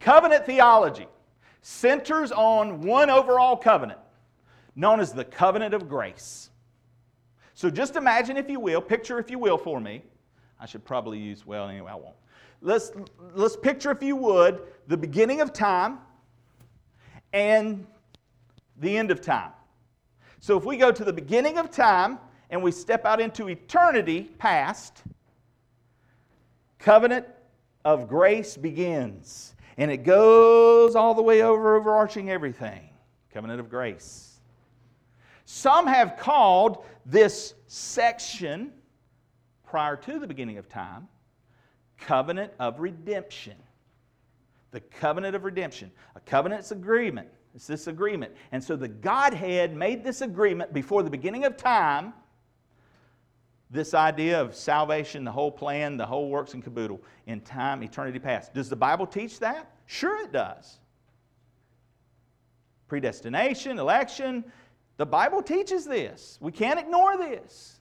[0.00, 1.06] Covenant theology
[1.62, 4.00] centers on one overall covenant
[4.76, 6.50] known as the covenant of grace.
[7.54, 10.02] So just imagine, if you will, picture, if you will, for me.
[10.58, 12.16] I should probably use, well, anyway, I won't.
[12.60, 12.92] Let's,
[13.34, 15.98] let's picture, if you would, the beginning of time
[17.32, 17.86] and
[18.78, 19.52] the end of time.
[20.40, 22.18] So if we go to the beginning of time
[22.50, 25.02] and we step out into eternity past,
[26.84, 27.26] covenant
[27.84, 29.54] of grace begins.
[29.78, 32.90] And it goes all the way over, overarching everything.
[33.32, 34.38] Covenant of grace.
[35.46, 38.72] Some have called this section
[39.66, 41.08] prior to the beginning of time
[41.98, 43.54] covenant of redemption.
[44.72, 45.90] The covenant of redemption.
[46.16, 47.28] A covenant's agreement.
[47.54, 48.32] It's this agreement.
[48.52, 52.12] And so the Godhead made this agreement before the beginning of time.
[53.74, 58.20] This idea of salvation, the whole plan, the whole works and caboodle in time, eternity
[58.20, 58.54] past.
[58.54, 59.68] Does the Bible teach that?
[59.86, 60.78] Sure, it does.
[62.86, 64.44] Predestination, election,
[64.96, 66.38] the Bible teaches this.
[66.40, 67.80] We can't ignore this.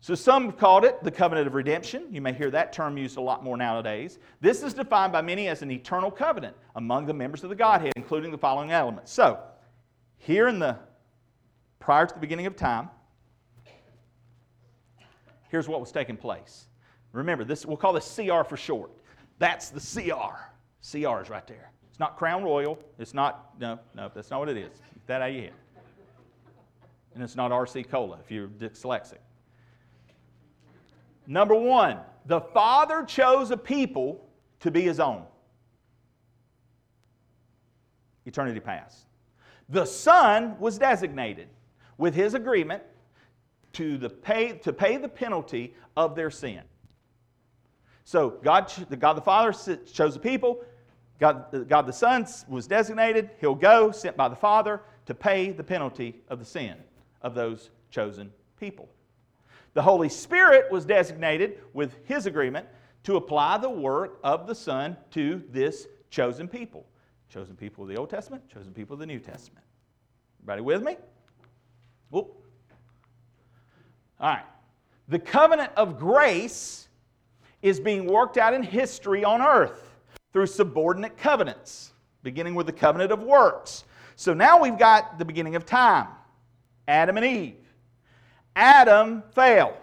[0.00, 2.06] So some have called it the covenant of redemption.
[2.10, 4.18] You may hear that term used a lot more nowadays.
[4.40, 7.92] This is defined by many as an eternal covenant among the members of the Godhead,
[7.96, 9.12] including the following elements.
[9.12, 9.40] So,
[10.16, 10.78] here in the
[11.80, 12.88] prior to the beginning of time,
[15.50, 16.66] here's what was taking place.
[17.12, 18.90] Remember, this we'll call this CR for short.
[19.38, 20.36] That's the CR.
[20.82, 22.78] CR is right there It's not Crown Royal.
[22.98, 24.70] It's not, no, no, that's not what it is.
[25.06, 25.52] That out of your head.
[27.14, 29.18] And it's not RC Cola if you're dyslexic.
[31.26, 34.28] Number one, the Father chose a people
[34.60, 35.24] to be his own.
[38.24, 39.06] Eternity past.
[39.68, 41.48] The Son was designated
[41.98, 42.82] with his agreement
[43.74, 46.62] to, the pay, to pay the penalty of their sin.
[48.04, 50.64] So God, God the Father chose the people.
[51.18, 53.30] God, God the Son was designated.
[53.40, 56.76] He'll go, sent by the Father, to pay the penalty of the sin
[57.22, 58.88] of those chosen people.
[59.74, 62.66] The Holy Spirit was designated with his agreement
[63.04, 66.86] to apply the work of the Son to this chosen people.
[67.28, 69.64] Chosen people of the Old Testament, chosen people of the New Testament.
[70.42, 70.96] Everybody with me?
[72.10, 72.39] Whoop.
[74.20, 74.44] All right.
[75.08, 76.88] The covenant of grace
[77.62, 79.90] is being worked out in history on earth
[80.32, 83.84] through subordinate covenants, beginning with the covenant of works.
[84.16, 86.08] So now we've got the beginning of time
[86.86, 87.56] Adam and Eve.
[88.54, 89.76] Adam fell.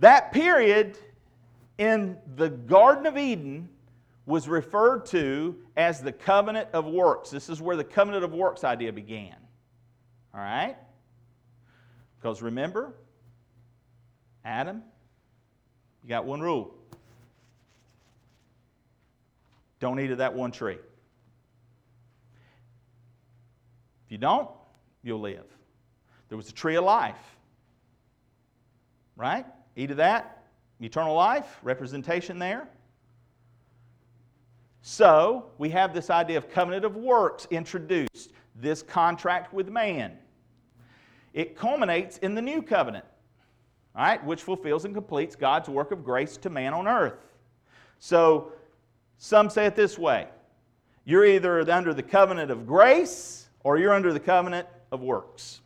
[0.00, 0.98] That period
[1.78, 3.68] in the Garden of Eden
[4.26, 7.30] was referred to as the covenant of works.
[7.30, 9.36] This is where the covenant of works idea began.
[10.34, 10.76] All right?
[12.22, 12.94] Because remember,
[14.44, 14.82] Adam,
[16.02, 16.72] you got one rule
[19.82, 20.78] don't eat of that one tree.
[24.06, 24.48] If you don't,
[25.02, 25.44] you'll live.
[26.28, 27.18] There was a tree of life.
[29.16, 29.44] Right?
[29.74, 30.44] Eat of that,
[30.80, 32.68] eternal life, representation there.
[34.82, 40.16] So, we have this idea of covenant of works introduced, this contract with man.
[41.32, 43.04] It culminates in the new covenant,
[43.94, 47.34] right, which fulfills and completes God's work of grace to man on earth.
[47.98, 48.52] So,
[49.18, 50.28] some say it this way
[51.04, 55.60] you're either under the covenant of grace or you're under the covenant of works.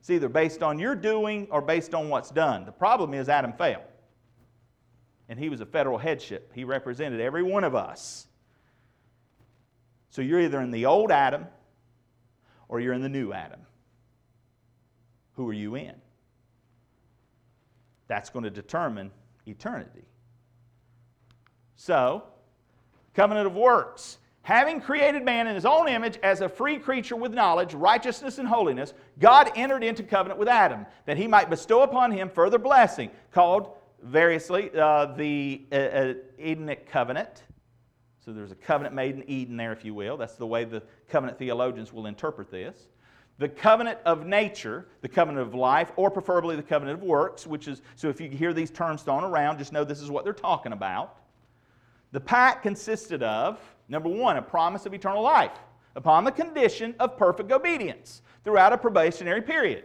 [0.00, 2.64] It's either based on your doing or based on what's done.
[2.64, 3.84] The problem is Adam failed.
[5.28, 8.26] And he was a federal headship, he represented every one of us.
[10.10, 11.46] So you're either in the old Adam
[12.70, 13.60] or you're in the new Adam.
[15.34, 15.94] Who are you in?
[18.06, 19.10] That's going to determine
[19.44, 20.04] eternity.
[21.74, 22.22] So,
[23.14, 24.18] covenant of works.
[24.42, 28.48] Having created man in his own image as a free creature with knowledge, righteousness, and
[28.48, 33.10] holiness, God entered into covenant with Adam that he might bestow upon him further blessing,
[33.32, 37.42] called variously uh, the uh, uh, Edenic covenant.
[38.24, 40.16] So there's a covenant made in Eden there, if you will.
[40.16, 42.86] That's the way the covenant theologians will interpret this
[43.40, 47.68] the covenant of nature, the covenant of life, or preferably the covenant of works, which
[47.68, 50.34] is, so if you hear these terms thrown around, just know this is what they're
[50.34, 51.16] talking about.
[52.12, 55.58] The pact consisted of, number one, a promise of eternal life
[55.96, 59.84] upon the condition of perfect obedience throughout a probationary period.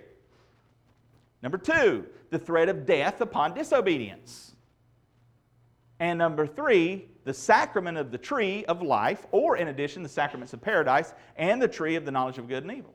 [1.42, 4.55] Number two, the threat of death upon disobedience.
[6.00, 10.54] And number three, the sacrament of the tree of life, or in addition, the sacraments
[10.54, 12.94] of paradise and the tree of the knowledge of good and evil.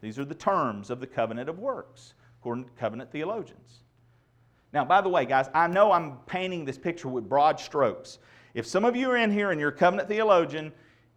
[0.00, 3.80] These are the terms of the covenant of works, according to covenant theologians.
[4.72, 8.18] Now, by the way, guys, I know I'm painting this picture with broad strokes.
[8.54, 10.72] If some of you are in here and you're a covenant theologian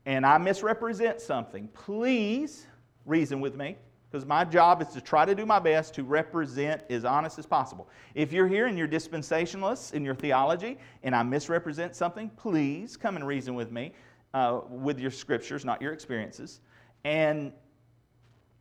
[0.05, 2.67] and I misrepresent something, please
[3.05, 3.77] reason with me
[4.11, 7.45] because my job is to try to do my best to represent as honest as
[7.45, 7.87] possible.
[8.13, 13.15] If you're here and you're dispensationalists in your theology and I misrepresent something, please come
[13.15, 13.93] and reason with me
[14.33, 16.59] uh, with your scriptures, not your experiences.
[17.05, 17.53] And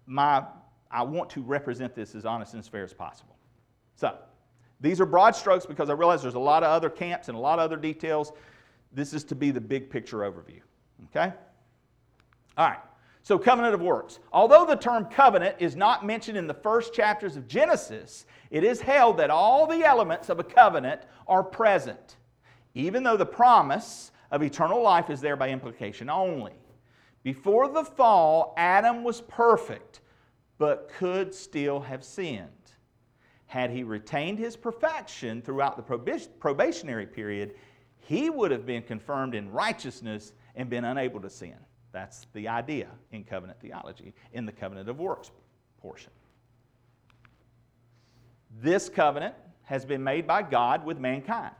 [0.07, 0.45] my,
[0.91, 3.37] I want to represent this as honest and as fair as possible.
[3.97, 4.17] So,
[4.83, 7.41] these are broad strokes because I realize there's a lot of other camps and a
[7.41, 8.33] lot of other details.
[8.93, 10.61] This is to be the big picture overview.
[11.15, 11.35] Okay?
[12.57, 12.79] All right.
[13.31, 14.19] So, covenant of works.
[14.33, 18.81] Although the term covenant is not mentioned in the first chapters of Genesis, it is
[18.81, 22.17] held that all the elements of a covenant are present,
[22.75, 26.55] even though the promise of eternal life is there by implication only.
[27.23, 30.01] Before the fall, Adam was perfect,
[30.59, 32.49] but could still have sinned.
[33.47, 37.55] Had he retained his perfection throughout the probationary period,
[37.97, 41.55] he would have been confirmed in righteousness and been unable to sin.
[41.93, 45.31] That's the idea in covenant theology, in the covenant of works
[45.81, 46.13] portion.
[48.63, 51.55] This covenant has been made by God with mankind.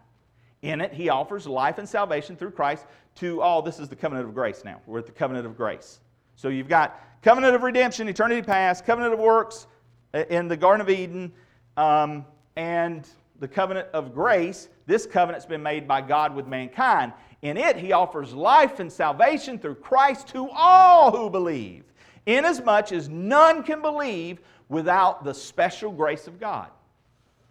[0.63, 2.85] In it, he offers life and salvation through Christ
[3.17, 3.63] to all.
[3.63, 4.81] This is the covenant of grace now.
[4.87, 6.01] We're at the covenant of grace.
[6.37, 9.67] So you've got covenant of redemption, eternity past, covenant of works
[10.13, 11.33] uh, in the Garden of Eden,
[11.77, 14.69] um, and the covenant of grace.
[14.91, 17.13] This covenant's been made by God with mankind.
[17.43, 21.85] In it, he offers life and salvation through Christ to all who believe,
[22.27, 26.71] inasmuch as none can believe without the special grace of God.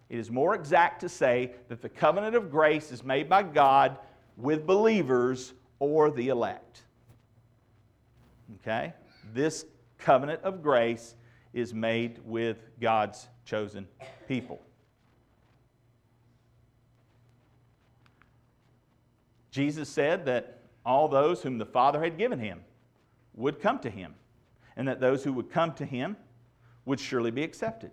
[0.09, 3.97] It is more exact to say that the covenant of grace is made by God
[4.35, 6.81] with believers or the elect.
[8.59, 8.91] Okay?
[9.33, 9.63] This
[9.97, 11.15] covenant of grace
[11.53, 13.87] is made with God's chosen
[14.27, 14.59] people.
[19.51, 22.61] Jesus said that all those whom the Father had given him
[23.35, 24.15] would come to him,
[24.75, 26.15] and that those who would come to him
[26.85, 27.91] would surely be accepted.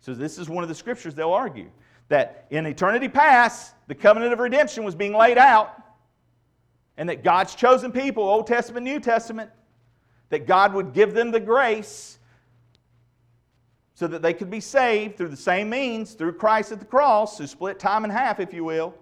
[0.00, 1.70] So, this is one of the scriptures they'll argue
[2.08, 5.82] that in eternity past, the covenant of redemption was being laid out,
[6.96, 9.50] and that God's chosen people, Old Testament, New Testament,
[10.30, 12.18] that God would give them the grace
[13.94, 17.38] so that they could be saved through the same means, through Christ at the cross,
[17.38, 18.94] who split time in half, if you will,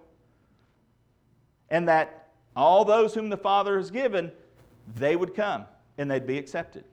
[1.69, 4.31] and that all those whom the Father has given,
[4.95, 5.65] they would come
[5.97, 6.83] and they'd be accepted.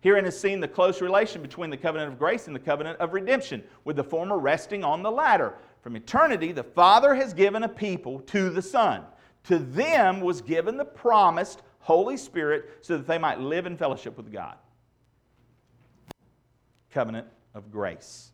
[0.00, 3.12] Herein is seen the close relation between the covenant of grace and the covenant of
[3.12, 5.54] redemption, with the former resting on the latter.
[5.82, 9.04] From eternity, the Father has given a people to the Son
[9.44, 14.16] To them was given the promised Holy Spirit so that they might live in fellowship
[14.16, 14.56] with God.
[16.90, 18.32] Covenant of grace.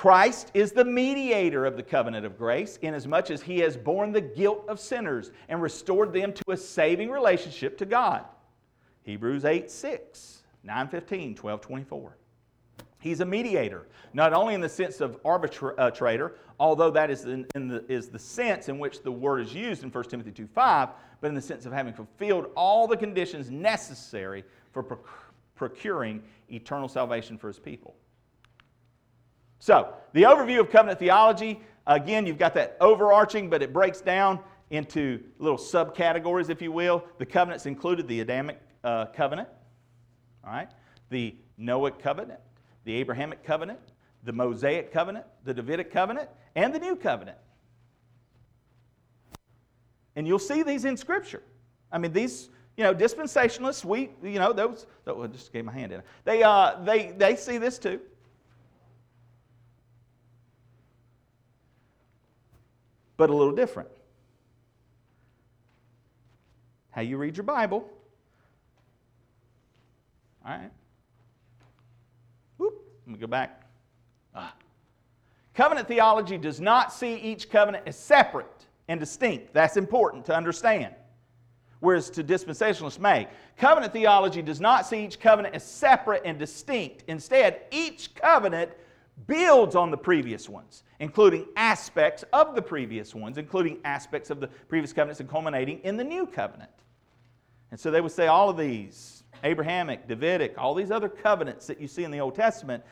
[0.00, 4.20] Christ is the mediator of the covenant of grace, inasmuch as he has borne the
[4.22, 8.24] guilt of sinners and restored them to a saving relationship to God.
[9.02, 12.16] Hebrews 8 6, 9 15, 12 24.
[12.98, 17.44] He's a mediator, not only in the sense of arbitrator, uh, although that is, in,
[17.54, 20.46] in the, is the sense in which the word is used in 1 Timothy 2
[20.46, 20.88] 5,
[21.20, 24.98] but in the sense of having fulfilled all the conditions necessary for
[25.56, 27.94] procuring eternal salvation for his people.
[29.60, 34.40] So, the overview of covenant theology again, you've got that overarching, but it breaks down
[34.70, 37.04] into little subcategories, if you will.
[37.18, 39.48] The covenants included the Adamic uh, covenant,
[40.44, 40.70] all right,
[41.10, 42.40] the Noahic covenant,
[42.84, 43.80] the Abrahamic covenant,
[44.24, 47.38] the Mosaic covenant, the Davidic covenant, and the New covenant.
[50.16, 51.42] And you'll see these in Scripture.
[51.92, 55.72] I mean, these, you know, dispensationalists, we, you know, those, oh, I just gave my
[55.72, 56.02] hand in.
[56.24, 58.00] They, uh, they, they see this too.
[63.20, 63.90] But a little different.
[66.90, 67.86] How you read your Bible.
[70.42, 70.70] All right.
[72.58, 72.72] Let
[73.06, 73.66] me go back.
[74.34, 74.54] Ah.
[75.52, 79.52] Covenant theology does not see each covenant as separate and distinct.
[79.52, 80.94] That's important to understand.
[81.80, 83.28] Whereas to dispensationalists may.
[83.58, 87.04] Covenant theology does not see each covenant as separate and distinct.
[87.06, 88.70] Instead, each covenant
[89.26, 94.48] builds on the previous ones, including aspects of the previous ones, including aspects of the
[94.48, 96.70] previous covenants and culminating in the new covenant.
[97.70, 101.80] And so they would say all of these Abrahamic, Davidic, all these other covenants that
[101.80, 102.82] you see in the Old Testament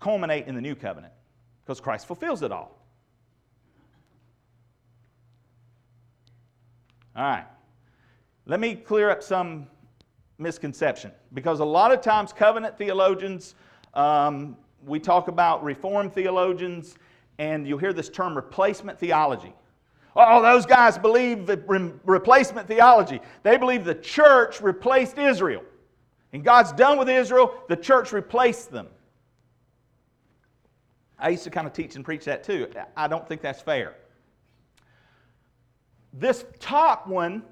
[0.00, 1.12] culminate in the new covenant
[1.64, 2.78] because Christ fulfills it all.
[7.16, 7.46] All right.
[8.46, 9.66] Let me clear up some
[10.38, 13.54] misconception because a lot of times covenant theologians,
[13.94, 14.56] um,
[14.86, 16.96] we talk about Reformed theologians,
[17.38, 19.52] and you'll hear this term replacement theology.
[20.16, 23.20] Oh, those guys believe re- replacement theology.
[23.42, 25.62] They believe the church replaced Israel.
[26.32, 28.88] And God's done with Israel, the church replaced them.
[31.18, 32.68] I used to kind of teach and preach that too.
[32.96, 33.94] I don't think that's fair.
[36.12, 37.42] This top one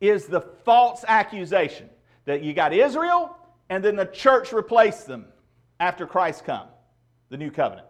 [0.00, 1.88] is the false accusation
[2.24, 3.36] that you got Israel
[3.68, 5.26] and then the church replaced them
[5.80, 6.68] after Christ come,
[7.30, 7.88] the new covenant.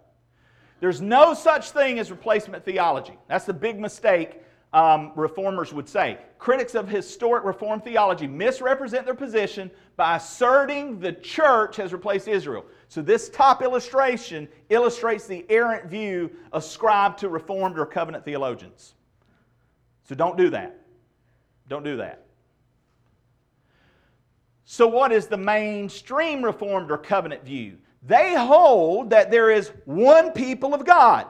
[0.80, 3.18] There's no such thing as replacement theology.
[3.28, 4.40] That's the big mistake
[4.72, 6.18] um, reformers would say.
[6.38, 12.64] Critics of historic reform theology misrepresent their position by asserting the church has replaced Israel.
[12.88, 18.94] So, this top illustration illustrates the errant view ascribed to Reformed or covenant theologians.
[20.08, 20.80] So, don't do that.
[21.68, 22.24] Don't do that.
[24.72, 27.78] So, what is the mainstream Reformed or covenant view?
[28.04, 31.26] They hold that there is one people of God.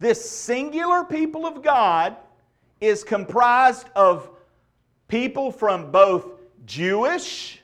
[0.00, 2.16] This singular people of God
[2.80, 4.28] is comprised of
[5.06, 6.26] people from both
[6.64, 7.62] Jewish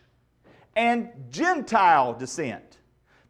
[0.77, 2.79] and Gentile descent.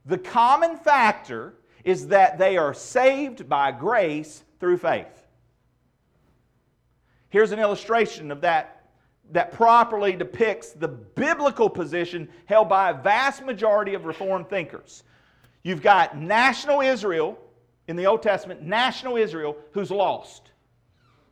[0.04, 1.54] The common factor
[1.84, 5.26] is that they are saved by grace through faith.
[7.30, 8.81] Here's an illustration of that
[9.32, 15.02] that properly depicts the biblical position held by a vast majority of Reformed thinkers.
[15.62, 17.38] You've got national Israel
[17.88, 20.52] in the Old Testament, national Israel who's lost.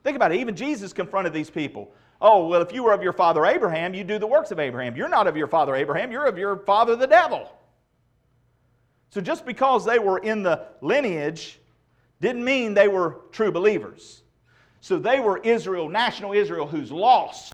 [0.02, 0.40] Think about it.
[0.40, 1.92] Even Jesus confronted these people.
[2.22, 4.96] Oh, well, if you were of your father Abraham, you do the works of Abraham.
[4.96, 7.50] You're not of your father Abraham, you're of your father the devil.
[9.10, 11.58] So just because they were in the lineage
[12.20, 14.22] didn't mean they were true believers.
[14.80, 17.52] So they were Israel, national Israel, who's lost.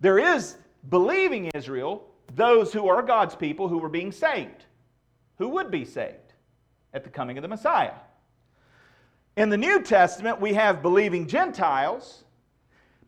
[0.00, 0.56] There is
[0.88, 4.64] believing Israel, those who are God's people who were being saved,
[5.36, 6.34] who would be saved
[6.94, 7.92] at the coming of the Messiah.
[9.36, 12.24] In the New Testament, we have believing Gentiles,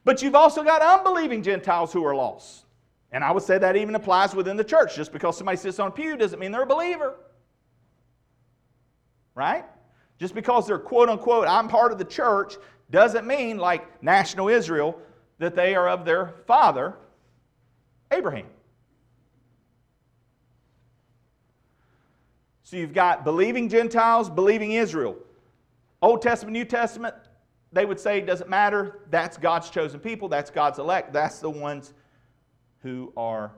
[0.05, 2.65] but you've also got unbelieving Gentiles who are lost.
[3.11, 4.97] And I would say that even applies within the church.
[4.97, 7.15] Just because somebody sits on a pew doesn't mean they're a believer.
[9.35, 9.65] Right?
[10.19, 12.57] Just because they're quote unquote, I'm part of the church,
[12.91, 14.99] doesn't mean, like national Israel,
[15.43, 16.95] that they are of their father,
[18.13, 18.47] Abraham.
[22.63, 25.17] So you've got believing Gentiles, believing Israel.
[26.01, 27.17] Old Testament, New Testament,
[27.73, 29.01] they would say it doesn't matter.
[29.11, 31.93] That's God's chosen people, that's God's elect, that's the ones
[32.85, 33.51] who are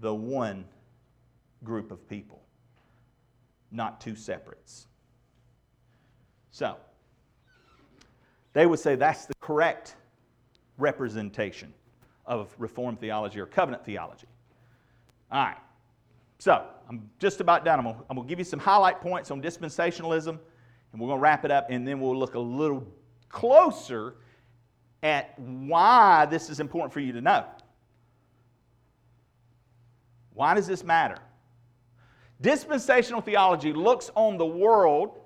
[0.00, 0.64] the one
[1.62, 2.40] group of people,
[3.70, 4.86] not two separates.
[6.52, 6.78] So,
[8.54, 9.94] they would say that's the correct
[10.78, 11.72] representation
[12.26, 14.26] of Reformed theology or covenant theology.
[15.30, 15.56] All right.
[16.38, 17.78] So, I'm just about done.
[17.78, 20.38] I'm going, to give you some highlight points on dispensationalism,
[20.92, 22.86] and we're going to wrap it up, and then we'll look a little
[23.28, 24.16] closer
[25.02, 27.44] at why this is important for you to know.
[30.34, 31.16] Why does this matter?
[32.40, 35.18] Dispensational theology looks on the world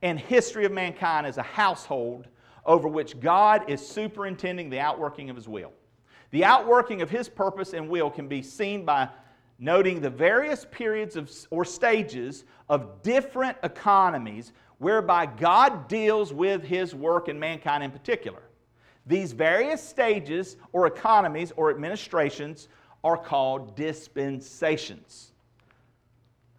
[0.00, 2.26] and history of mankind as a household
[2.64, 5.72] over which God is superintending the outworking of His will.
[6.30, 9.08] The outworking of His purpose and will can be seen by
[9.58, 16.94] noting the various periods of, or stages of different economies whereby God deals with His
[16.94, 18.42] work and mankind in particular.
[19.06, 22.68] These various stages or economies or administrations
[23.02, 25.32] are called dispensations.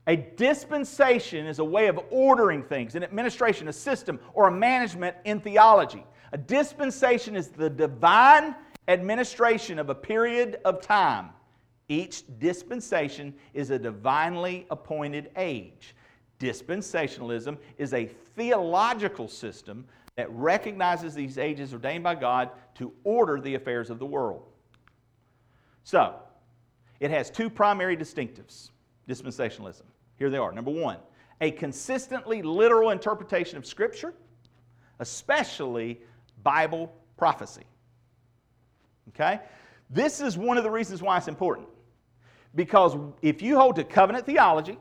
[0.08, 5.16] A dispensation is a way of ordering things, an administration, a system, or a management
[5.26, 6.04] in theology.
[6.32, 8.56] A dispensation is the divine
[8.88, 11.30] administration of a period of time.
[11.88, 15.96] Each dispensation is a divinely appointed age.
[16.40, 19.86] Dispensationalism is a theological system
[20.16, 24.48] that recognizes these ages ordained by God to order the affairs of the world.
[25.84, 26.16] So,
[27.00, 28.72] it has two primary distinctives
[29.10, 29.84] dispensationalism.
[30.22, 30.52] Here they are.
[30.52, 30.98] Number one,
[31.42, 34.14] a consistently literal interpretation of Scripture,
[35.00, 36.00] especially
[36.44, 37.64] Bible prophecy.
[39.10, 39.40] Okay?
[39.90, 41.68] This is one of the reasons why it's important.
[42.54, 44.78] Because if you hold to covenant theology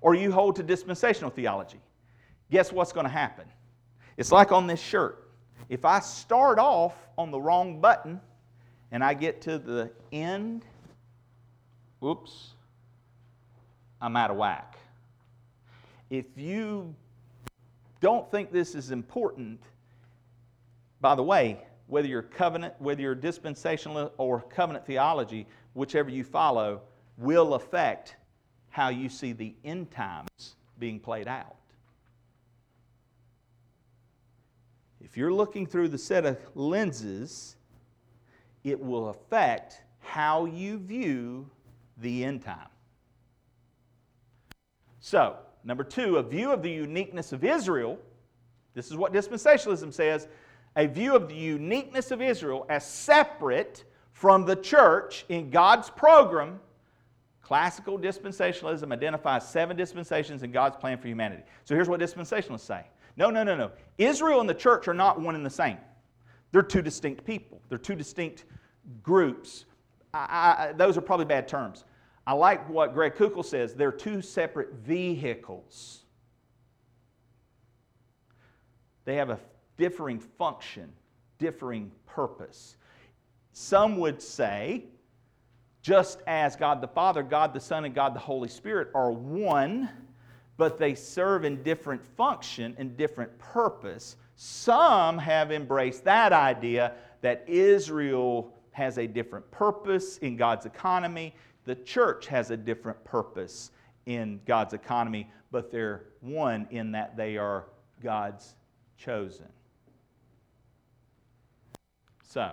[0.00, 1.78] or you hold to dispensational theology,
[2.50, 3.44] guess what's going to happen?
[4.16, 5.30] It's like on this shirt.
[5.68, 8.20] If I start off on the wrong button
[8.90, 10.64] and I get to the end,
[12.00, 12.53] whoops,
[14.04, 14.76] I'm out of whack.
[16.10, 16.94] If you
[18.02, 19.62] don't think this is important,
[21.00, 26.82] by the way, whether you're covenant, whether you're dispensational or covenant theology, whichever you follow,
[27.16, 28.16] will affect
[28.68, 31.56] how you see the end times being played out.
[35.00, 37.56] If you're looking through the set of lenses,
[38.64, 41.48] it will affect how you view
[41.96, 42.68] the end time.
[45.04, 47.98] So, number two, a view of the uniqueness of Israel.
[48.72, 50.28] This is what dispensationalism says
[50.76, 53.84] a view of the uniqueness of Israel as separate
[54.14, 56.58] from the church in God's program.
[57.42, 61.42] Classical dispensationalism identifies seven dispensations in God's plan for humanity.
[61.64, 62.86] So here's what dispensationalists say
[63.18, 63.72] No, no, no, no.
[63.98, 65.76] Israel and the church are not one and the same.
[66.50, 68.44] They're two distinct people, they're two distinct
[69.02, 69.66] groups.
[70.14, 71.84] I, I, those are probably bad terms.
[72.26, 76.00] I like what Greg Koukl says they're two separate vehicles.
[79.04, 79.38] They have a
[79.76, 80.92] differing function,
[81.38, 82.76] differing purpose.
[83.52, 84.84] Some would say,
[85.82, 89.90] just as God the Father, God the Son, and God the Holy Spirit are one,
[90.56, 94.16] but they serve in different function and different purpose.
[94.36, 101.34] Some have embraced that idea that Israel has a different purpose in God's economy,
[101.64, 103.70] the church has a different purpose
[104.06, 107.66] in God's economy, but they're one in that they are
[108.02, 108.54] God's
[108.98, 109.46] chosen.
[112.22, 112.52] So,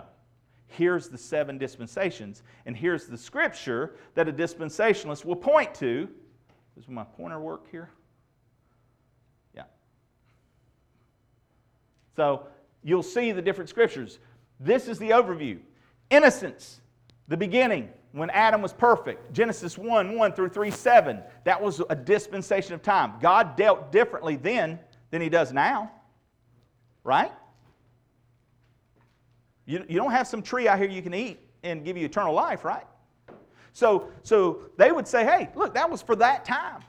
[0.68, 6.08] here's the seven dispensations, and here's the scripture that a dispensationalist will point to.
[6.76, 7.90] Does my pointer work here?
[9.54, 9.64] Yeah.
[12.16, 12.46] So,
[12.82, 14.20] you'll see the different scriptures.
[14.60, 15.58] This is the overview
[16.10, 16.80] innocence,
[17.28, 19.32] the beginning, when Adam was perfect.
[19.32, 21.20] Genesis 1 1 through 3 7.
[21.44, 23.14] That was a dispensation of time.
[23.20, 24.78] God dealt differently then
[25.10, 25.90] than he does now.
[27.04, 27.32] Right?
[29.66, 32.34] You, you don't have some tree out here you can eat and give you eternal
[32.34, 32.84] life, right?
[33.72, 36.82] So, so they would say, hey, look, that was for that time.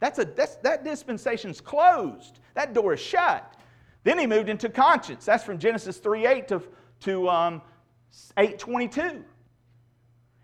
[0.00, 2.38] That's a, that's, that dispensation's closed.
[2.54, 3.56] That door is shut.
[4.04, 5.24] Then he moved into conscience.
[5.24, 6.62] That's from Genesis 3 8 to,
[7.00, 7.62] to um,
[8.36, 9.24] 822.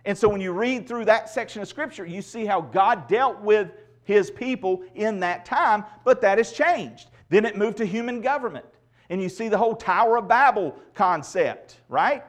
[0.05, 3.41] And so when you read through that section of Scripture, you see how God dealt
[3.41, 3.71] with
[4.05, 7.09] his people in that time, but that has changed.
[7.31, 8.67] Then it moved to human government
[9.11, 12.25] and you see the whole Tower of Babel concept, right?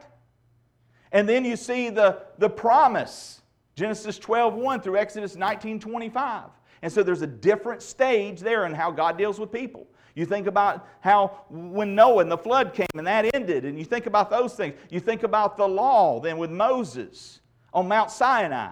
[1.12, 3.42] And then you see the, the promise,
[3.74, 6.44] Genesis 12 1 through Exodus 19 25.
[6.82, 9.86] And so there's a different stage there in how God deals with people.
[10.14, 13.84] You think about how when Noah and the flood came and that ended, and you
[13.84, 14.74] think about those things.
[14.90, 17.40] You think about the law then with Moses
[17.76, 18.70] on Mount Sinai,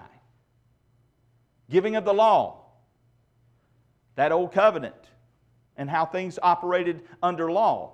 [1.69, 2.65] giving of the law,
[4.15, 4.95] that old covenant,
[5.77, 7.91] and how things operated under law.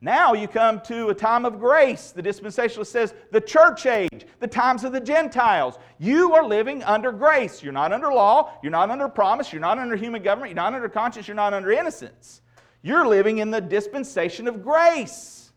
[0.00, 2.12] Now you come to a time of grace.
[2.12, 5.78] The dispensationalist says the church age, the times of the Gentiles.
[5.98, 7.60] You are living under grace.
[7.60, 10.74] You're not under law, you're not under promise, you're not under human government, you're not
[10.74, 12.40] under conscience, you're not under innocence.
[12.82, 15.50] You're living in the dispensation of grace.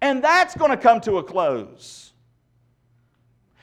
[0.00, 2.12] And that's going to come to a close.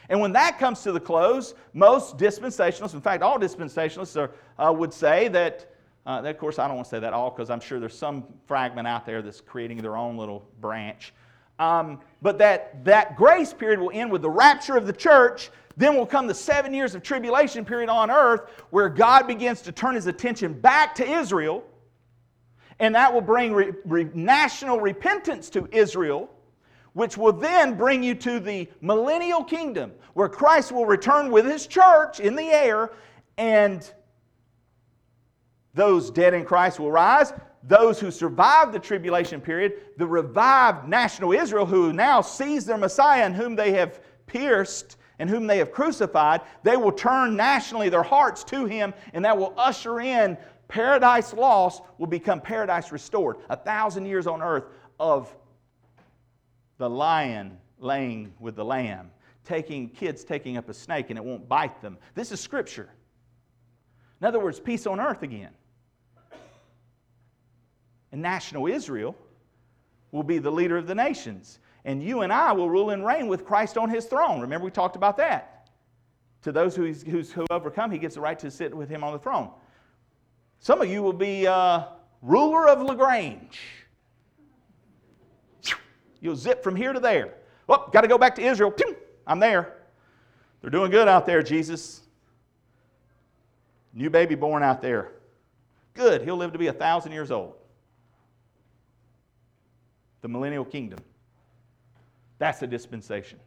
[0.09, 4.71] And when that comes to the close, most dispensationalists, in fact, all dispensationalists are, uh,
[4.71, 5.73] would say that
[6.05, 8.25] uh, of course, I don't want to say that all because I'm sure there's some
[8.45, 11.13] fragment out there that's creating their own little branch.
[11.59, 15.49] Um, but that, that grace period will end with the rapture of the church.
[15.77, 19.71] Then will come the seven years of tribulation period on earth where God begins to
[19.71, 21.63] turn his attention back to Israel.
[22.79, 26.29] And that will bring re, re, national repentance to Israel,
[26.93, 31.67] which will then bring you to the millennial kingdom where Christ will return with his
[31.67, 32.91] church in the air
[33.37, 33.91] and
[35.73, 37.33] those dead in Christ will rise.
[37.63, 43.23] Those who survive the tribulation period, the revived national Israel who now sees their Messiah
[43.23, 48.03] and whom they have pierced and whom they have crucified, they will turn nationally their
[48.03, 50.37] hearts to him, and that will usher in
[50.67, 53.37] paradise lost will become paradise restored.
[53.49, 54.65] A thousand years on earth
[54.99, 55.33] of
[56.83, 59.09] the lion laying with the lamb,
[59.45, 61.97] taking kids taking up a snake and it won't bite them.
[62.13, 62.89] This is scripture.
[64.19, 65.51] In other words, peace on earth again
[68.11, 69.15] and national Israel
[70.11, 71.59] will be the leader of the nations.
[71.85, 74.41] And you and I will rule and reign with Christ on his throne.
[74.41, 75.69] Remember, we talked about that.
[76.41, 79.19] To those who, who overcome, he gets the right to sit with him on the
[79.19, 79.51] throne.
[80.59, 81.85] Some of you will be uh,
[82.21, 83.61] ruler of LaGrange.
[86.23, 87.33] You'll zip from here to there.
[87.67, 88.73] Oh, got to go back to Israel.
[89.27, 89.73] I'm there.
[90.61, 92.01] They're doing good out there, Jesus.
[93.93, 95.11] New baby born out there.
[95.93, 96.21] Good.
[96.21, 97.55] He'll live to be a thousand years old
[100.21, 100.99] the millennial kingdom.
[102.37, 103.37] That's the dispensation.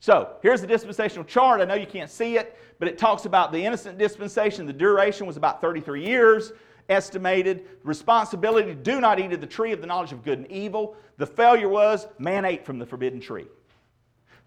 [0.00, 1.62] So here's the dispensational chart.
[1.62, 4.66] I know you can't see it, but it talks about the innocent dispensation.
[4.66, 6.52] The duration was about 33 years
[6.88, 7.66] estimated.
[7.82, 10.96] Responsibility do not eat of the tree of the knowledge of good and evil.
[11.16, 13.46] The failure was man ate from the forbidden tree.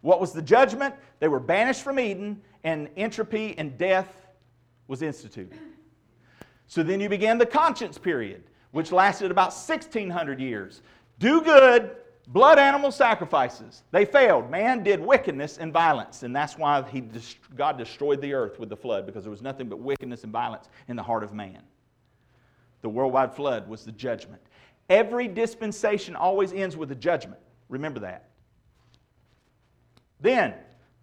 [0.01, 0.95] What was the judgment?
[1.19, 4.27] They were banished from Eden, and entropy and death
[4.88, 5.57] was instituted.
[6.67, 10.81] So then you began the conscience period which lasted about 1600 years.
[11.19, 11.95] Do good,
[12.27, 13.83] blood animal sacrifices.
[13.91, 14.51] They failed.
[14.51, 17.01] Man did wickedness and violence, and that's why he,
[17.55, 20.69] God destroyed the earth with the flood, because there was nothing but wickedness and violence
[20.88, 21.61] in the heart of man.
[22.82, 24.41] The worldwide flood was the judgment.
[24.89, 27.39] Every dispensation always ends with a judgment.
[27.69, 28.30] Remember that.
[30.19, 30.53] Then,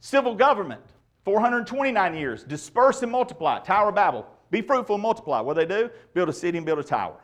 [0.01, 0.81] civil government,
[1.25, 2.45] 429 years.
[2.45, 3.61] Disperse and multiply.
[3.61, 4.27] Tower of Babel.
[4.51, 5.41] Be fruitful and multiply.
[5.41, 5.91] What do they do?
[6.13, 7.21] Build a city and build a tower.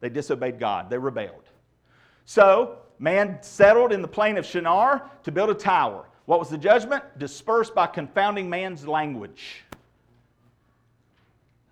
[0.00, 1.48] They disobeyed God, they rebelled.
[2.24, 6.08] So, man settled in the plain of Shinar to build a tower.
[6.26, 7.04] What was the judgment?
[7.18, 9.64] Dispersed by confounding man's language.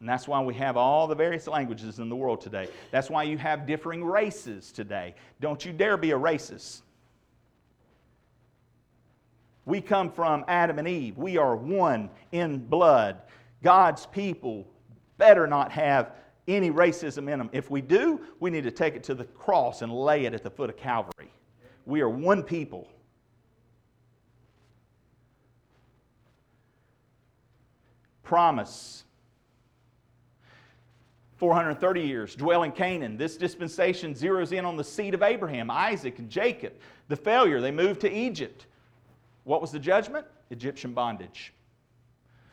[0.00, 2.68] And that's why we have all the various languages in the world today.
[2.90, 5.14] That's why you have differing races today.
[5.40, 6.80] Don't you dare be a racist.
[9.66, 11.18] We come from Adam and Eve.
[11.18, 13.20] We are one in blood.
[13.62, 14.66] God's people
[15.18, 16.12] better not have
[16.48, 17.50] any racism in them.
[17.52, 20.42] If we do, we need to take it to the cross and lay it at
[20.42, 21.30] the foot of Calvary.
[21.84, 22.88] We are one people.
[28.22, 29.04] Promise.
[31.40, 33.16] 430 years, dwell in Canaan.
[33.16, 36.74] This dispensation zeroes in on the seed of Abraham, Isaac, and Jacob.
[37.08, 38.66] The failure, they moved to Egypt.
[39.44, 40.26] What was the judgment?
[40.50, 41.54] Egyptian bondage.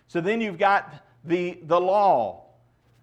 [0.07, 2.45] So then you've got the, the law,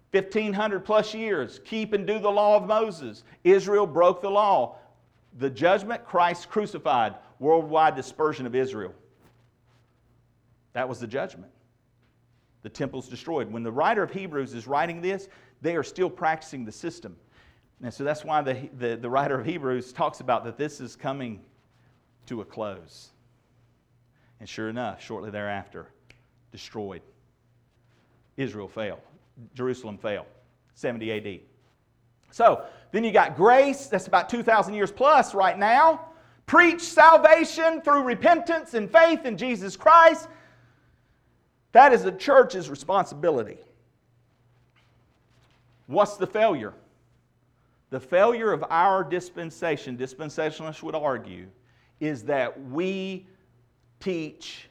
[0.09, 3.23] 1500 plus years, keep and do the law of Moses.
[3.43, 4.77] Israel broke the law.
[5.37, 8.93] The judgment, Christ crucified, worldwide dispersion of Israel.
[10.73, 11.51] That was the judgment.
[12.63, 13.51] The temple's destroyed.
[13.51, 15.27] When the writer of Hebrews is writing this,
[15.65, 17.15] they are still practicing the system.
[17.81, 20.95] And so that's why the, the, the writer of Hebrews talks about that this is
[20.95, 21.41] coming
[22.27, 23.09] to a close.
[24.39, 25.87] And sure enough, shortly thereafter,
[26.51, 27.01] destroyed.
[28.37, 28.99] Israel fell.
[29.53, 30.25] Jerusalem fell,
[30.75, 31.39] 70 AD.
[32.31, 36.09] So then you got grace, that's about 2,000 years plus right now.
[36.45, 40.27] Preach salvation through repentance and faith in Jesus Christ.
[41.71, 43.57] That is the church's responsibility.
[45.87, 46.73] What's the failure?
[47.89, 51.47] The failure of our dispensation, dispensationalists would argue,
[51.99, 53.27] is that we
[53.99, 54.67] teach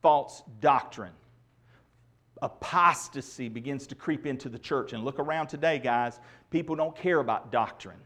[0.00, 1.12] false doctrine
[2.42, 4.92] apostasy begins to creep into the church.
[4.92, 6.18] And look around today, guys,
[6.50, 7.96] people don't care about doctrine.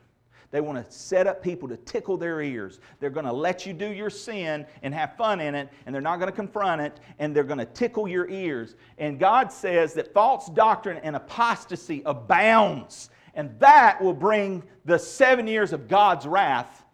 [0.50, 2.80] They want to set up people to tickle their ears.
[3.00, 6.02] They're going to let you do your sin and have fun in it, and they're
[6.02, 8.76] not going to confront it, and they're going to tickle your ears.
[8.98, 15.46] And God says that false doctrine and apostasy abounds, and that will bring the seven
[15.46, 16.84] years of God's wrath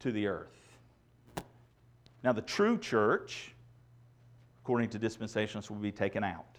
[0.00, 0.48] to the earth.
[2.22, 3.54] Now, the true church,
[4.62, 6.49] according to dispensationalists, will be taken out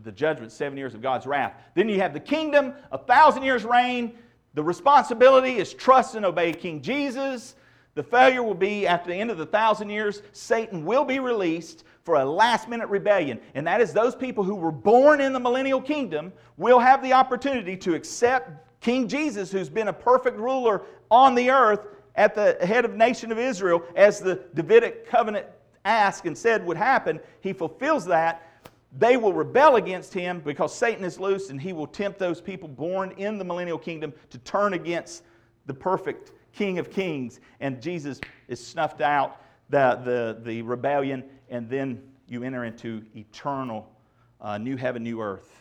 [0.00, 1.54] but the judgment, seven years of God's wrath.
[1.74, 4.16] Then you have the kingdom, a thousand years reign.
[4.54, 7.54] The responsibility is trust and obey King Jesus.
[7.94, 11.84] The failure will be after the end of the thousand years, Satan will be released
[12.04, 13.40] for a last minute rebellion.
[13.54, 17.12] And that is those people who were born in the millennial kingdom will have the
[17.12, 21.80] opportunity to accept King Jesus, who's been a perfect ruler on the earth
[22.14, 25.46] at the head of the nation of Israel, as the Davidic covenant
[25.84, 27.20] asked and said would happen.
[27.40, 28.49] He fulfills that
[28.98, 32.68] they will rebel against him because Satan is loose and he will tempt those people
[32.68, 35.22] born in the millennial kingdom to turn against
[35.66, 37.40] the perfect King of Kings.
[37.60, 43.88] And Jesus is snuffed out, the, the, the rebellion, and then you enter into eternal
[44.40, 45.54] uh, new heaven, new earth.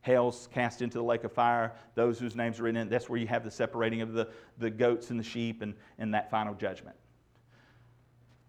[0.00, 1.74] Hell's cast into the lake of fire.
[1.94, 4.70] Those whose names are written in that's where you have the separating of the, the
[4.70, 6.96] goats and the sheep and, and that final judgment.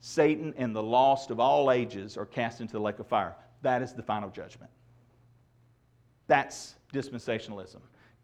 [0.02, 3.36] Satan and the lost of all ages are cast into the lake of fire.
[3.62, 4.72] That is the final judgment.
[6.28, 7.78] That's dispensationalism.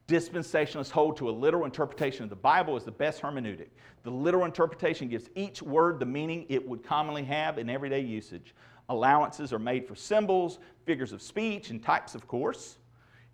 [0.08, 3.68] Dispensationalists hold to a literal interpretation of the Bible as the best hermeneutic.
[4.04, 8.56] The literal interpretation gives each word the meaning it would commonly have in everyday usage.
[8.90, 12.78] Allowances are made for symbols, figures of speech, and types, of course.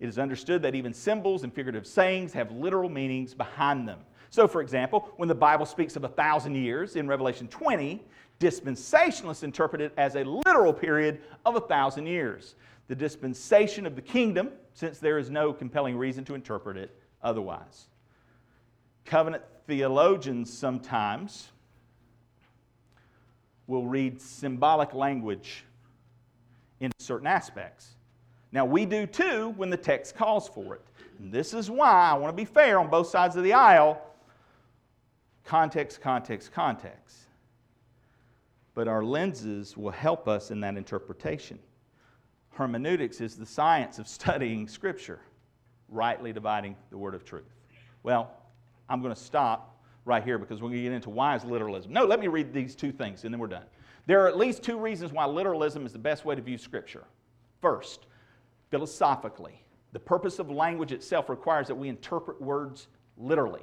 [0.00, 4.00] It is understood that even symbols and figurative sayings have literal meanings behind them.
[4.30, 8.04] So, for example, when the Bible speaks of a thousand years in Revelation 20,
[8.40, 12.56] Dispensationalists interpret it as a literal period of a thousand years.
[12.88, 17.86] The dispensation of the kingdom, since there is no compelling reason to interpret it otherwise.
[19.04, 21.48] Covenant theologians sometimes
[23.66, 25.64] will read symbolic language
[26.80, 27.92] in certain aspects.
[28.52, 30.82] Now, we do too when the text calls for it.
[31.18, 34.00] And this is why I want to be fair on both sides of the aisle
[35.44, 37.24] context, context, context
[38.74, 41.58] but our lenses will help us in that interpretation.
[42.50, 45.20] Hermeneutics is the science of studying Scripture,
[45.88, 47.54] rightly dividing the word of truth.
[48.02, 48.30] Well,
[48.88, 51.92] I'm going to stop right here because we're going to get into why is literalism.
[51.92, 53.64] No, let me read these two things and then we're done.
[54.06, 57.04] There are at least two reasons why literalism is the best way to view Scripture.
[57.62, 58.06] First,
[58.70, 63.62] philosophically, the purpose of language itself requires that we interpret words literally.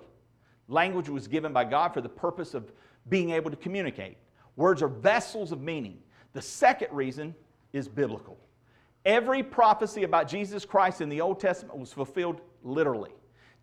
[0.67, 2.71] Language was given by God for the purpose of
[3.09, 4.17] being able to communicate.
[4.61, 5.97] Words are vessels of meaning.
[6.33, 7.33] The second reason
[7.73, 8.37] is biblical.
[9.05, 13.09] Every prophecy about Jesus Christ in the Old Testament was fulfilled literally.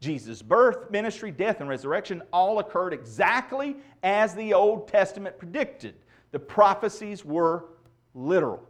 [0.00, 5.94] Jesus' birth, ministry, death, and resurrection all occurred exactly as the Old Testament predicted.
[6.32, 7.66] The prophecies were
[8.12, 8.68] literal.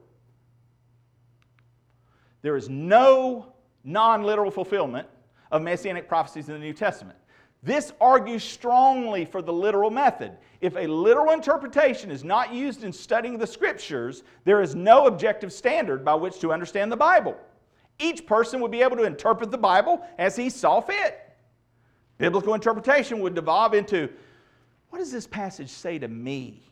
[2.42, 3.54] There is no
[3.84, 5.08] non literal fulfillment
[5.50, 7.18] of messianic prophecies in the New Testament.
[7.62, 10.36] This argues strongly for the literal method.
[10.60, 15.52] If a literal interpretation is not used in studying the scriptures, there is no objective
[15.52, 17.36] standard by which to understand the Bible.
[17.98, 21.20] Each person would be able to interpret the Bible as he saw fit.
[22.18, 24.08] Biblical interpretation would devolve into
[24.90, 26.62] what does this passage say to me?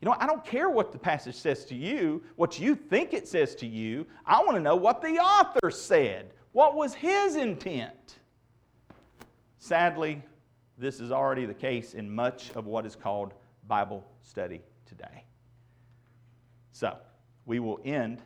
[0.00, 3.28] You know, I don't care what the passage says to you, what you think it
[3.28, 4.06] says to you.
[4.24, 6.32] I want to know what the author said.
[6.52, 8.19] What was his intent?
[9.60, 10.22] Sadly,
[10.78, 13.34] this is already the case in much of what is called
[13.68, 15.24] Bible study today.
[16.72, 16.96] So,
[17.44, 18.22] we will end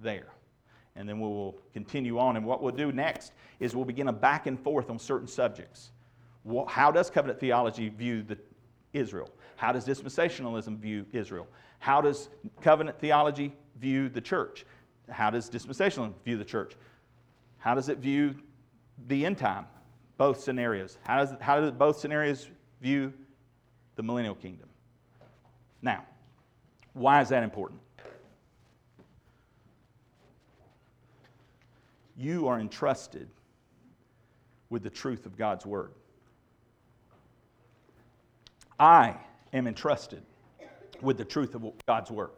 [0.00, 0.28] there.
[0.94, 2.36] And then we will continue on.
[2.36, 5.90] And what we'll do next is we'll begin a back and forth on certain subjects.
[6.68, 8.38] How does covenant theology view the
[8.92, 9.28] Israel?
[9.56, 11.48] How does dispensationalism view Israel?
[11.80, 12.28] How does
[12.62, 14.64] covenant theology view the church?
[15.10, 16.74] How does dispensationalism view the church?
[17.58, 18.36] How does it view
[19.08, 19.66] the end time?
[20.18, 20.98] Both scenarios.
[21.04, 22.48] How does, how do both scenarios
[22.80, 23.12] view
[23.96, 24.68] the millennial kingdom?
[25.82, 26.04] Now,
[26.94, 27.80] why is that important?
[32.16, 33.28] You are entrusted
[34.70, 35.92] with the truth of God's word.
[38.80, 39.16] I
[39.52, 40.22] am entrusted
[41.02, 42.30] with the truth of God's word.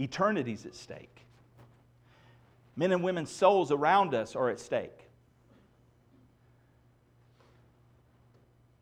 [0.00, 1.24] Eternity's at stake.
[2.76, 5.07] Men and women's souls around us are at stake.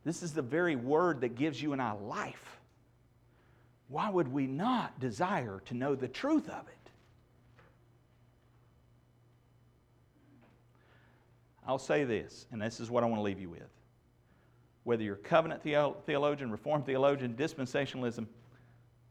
[0.06, 2.60] This is the very word that gives you and I life.
[3.88, 6.90] why would we not desire to know the truth of it?
[11.66, 13.68] I'll say this, and this is what I want to leave you with.
[14.84, 18.26] Whether you're covenant theologian, reformed theologian, dispensationalism,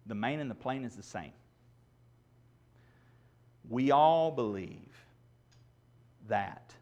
[0.06, 1.34] the main and the plain is the same.
[3.70, 4.94] We all believe
[6.30, 6.74] that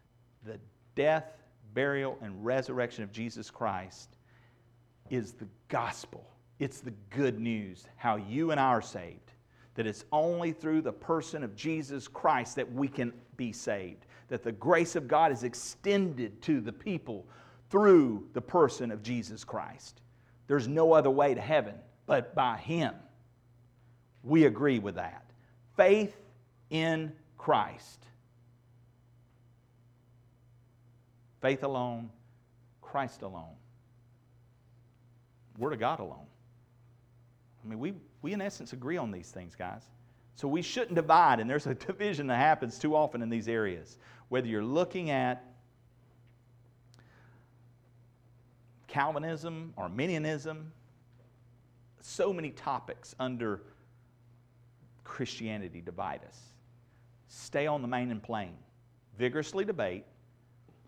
[0.44, 0.60] the
[0.94, 1.24] death,
[1.74, 4.16] burial, and resurrection of Jesus Christ
[5.10, 6.24] is the gospel.
[6.58, 9.32] It's the good news, how you and I are saved.
[9.74, 14.06] That it's only through the person of Jesus Christ that we can be saved.
[14.28, 17.26] That the grace of God is extended to the people
[17.70, 20.00] through the person of Jesus Christ.
[20.46, 21.74] There's no other way to heaven
[22.06, 22.94] but by Him.
[24.22, 25.24] We agree with that.
[25.76, 26.16] Faith
[26.70, 28.06] in Christ.
[31.44, 32.08] Faith alone,
[32.80, 33.52] Christ alone.
[35.58, 36.24] Word of God alone.
[37.62, 37.92] I mean, we,
[38.22, 39.82] we in essence agree on these things, guys.
[40.36, 43.98] So we shouldn't divide, and there's a division that happens too often in these areas.
[44.30, 45.44] Whether you're looking at
[48.86, 50.72] Calvinism, Arminianism,
[52.00, 53.60] so many topics under
[55.04, 56.40] Christianity divide us.
[57.28, 58.54] Stay on the main and plain.
[59.18, 60.06] Vigorously debate.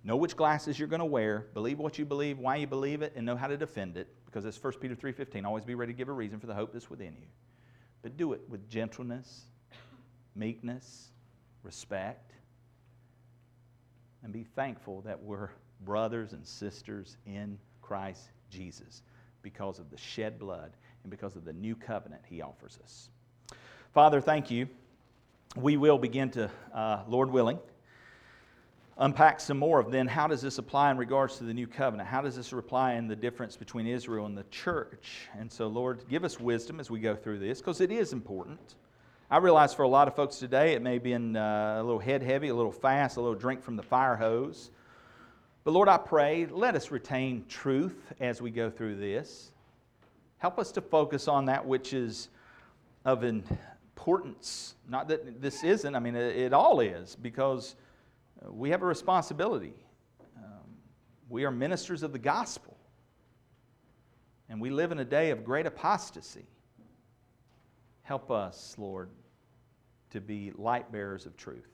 [0.06, 1.46] Know which glasses you're going to wear.
[1.52, 4.06] Believe what you believe, why you believe it, and know how to defend it.
[4.24, 5.44] Because it's 1 Peter 3.15.
[5.44, 7.26] Always be ready to give a reason for the hope that's within you.
[8.02, 9.46] But do it with gentleness,
[10.36, 11.08] meekness,
[11.64, 12.34] respect,
[14.22, 15.50] and be thankful that we're
[15.80, 19.02] brothers and sisters in Christ Jesus
[19.42, 20.70] because of the shed blood
[21.02, 23.08] and because of the new covenant he offers us.
[23.92, 24.68] Father, thank you.
[25.56, 27.58] We will begin to, uh, Lord willing,
[28.98, 32.08] unpack some more of then how does this apply in regards to the new covenant?
[32.08, 35.28] How does this apply in the difference between Israel and the church?
[35.38, 38.76] And so, Lord, give us wisdom as we go through this because it is important.
[39.30, 41.98] I realize for a lot of folks today it may be in, uh, a little
[41.98, 44.70] head heavy, a little fast, a little drink from the fire hose.
[45.64, 49.50] But Lord, I pray, let us retain truth as we go through this.
[50.38, 52.28] Help us to focus on that which is
[53.04, 54.74] of importance.
[54.88, 57.74] Not that this isn't, I mean, it, all is, because
[58.50, 59.74] we have a responsibility.
[60.36, 60.76] Um,
[61.28, 62.76] we are ministers of the gospel.
[64.48, 66.46] And we live in a day of great apostasy.
[68.02, 69.10] Help us, Lord,
[70.10, 71.66] to be light bearers of truth.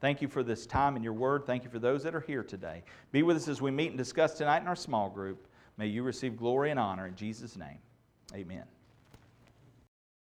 [0.00, 1.46] Thank you for this time in your word.
[1.46, 2.82] Thank you for those that are here today.
[3.12, 5.46] Be with us as we meet and discuss tonight in our small group.
[5.76, 7.78] May you receive glory and honor in Jesus' name.
[8.34, 8.64] Amen.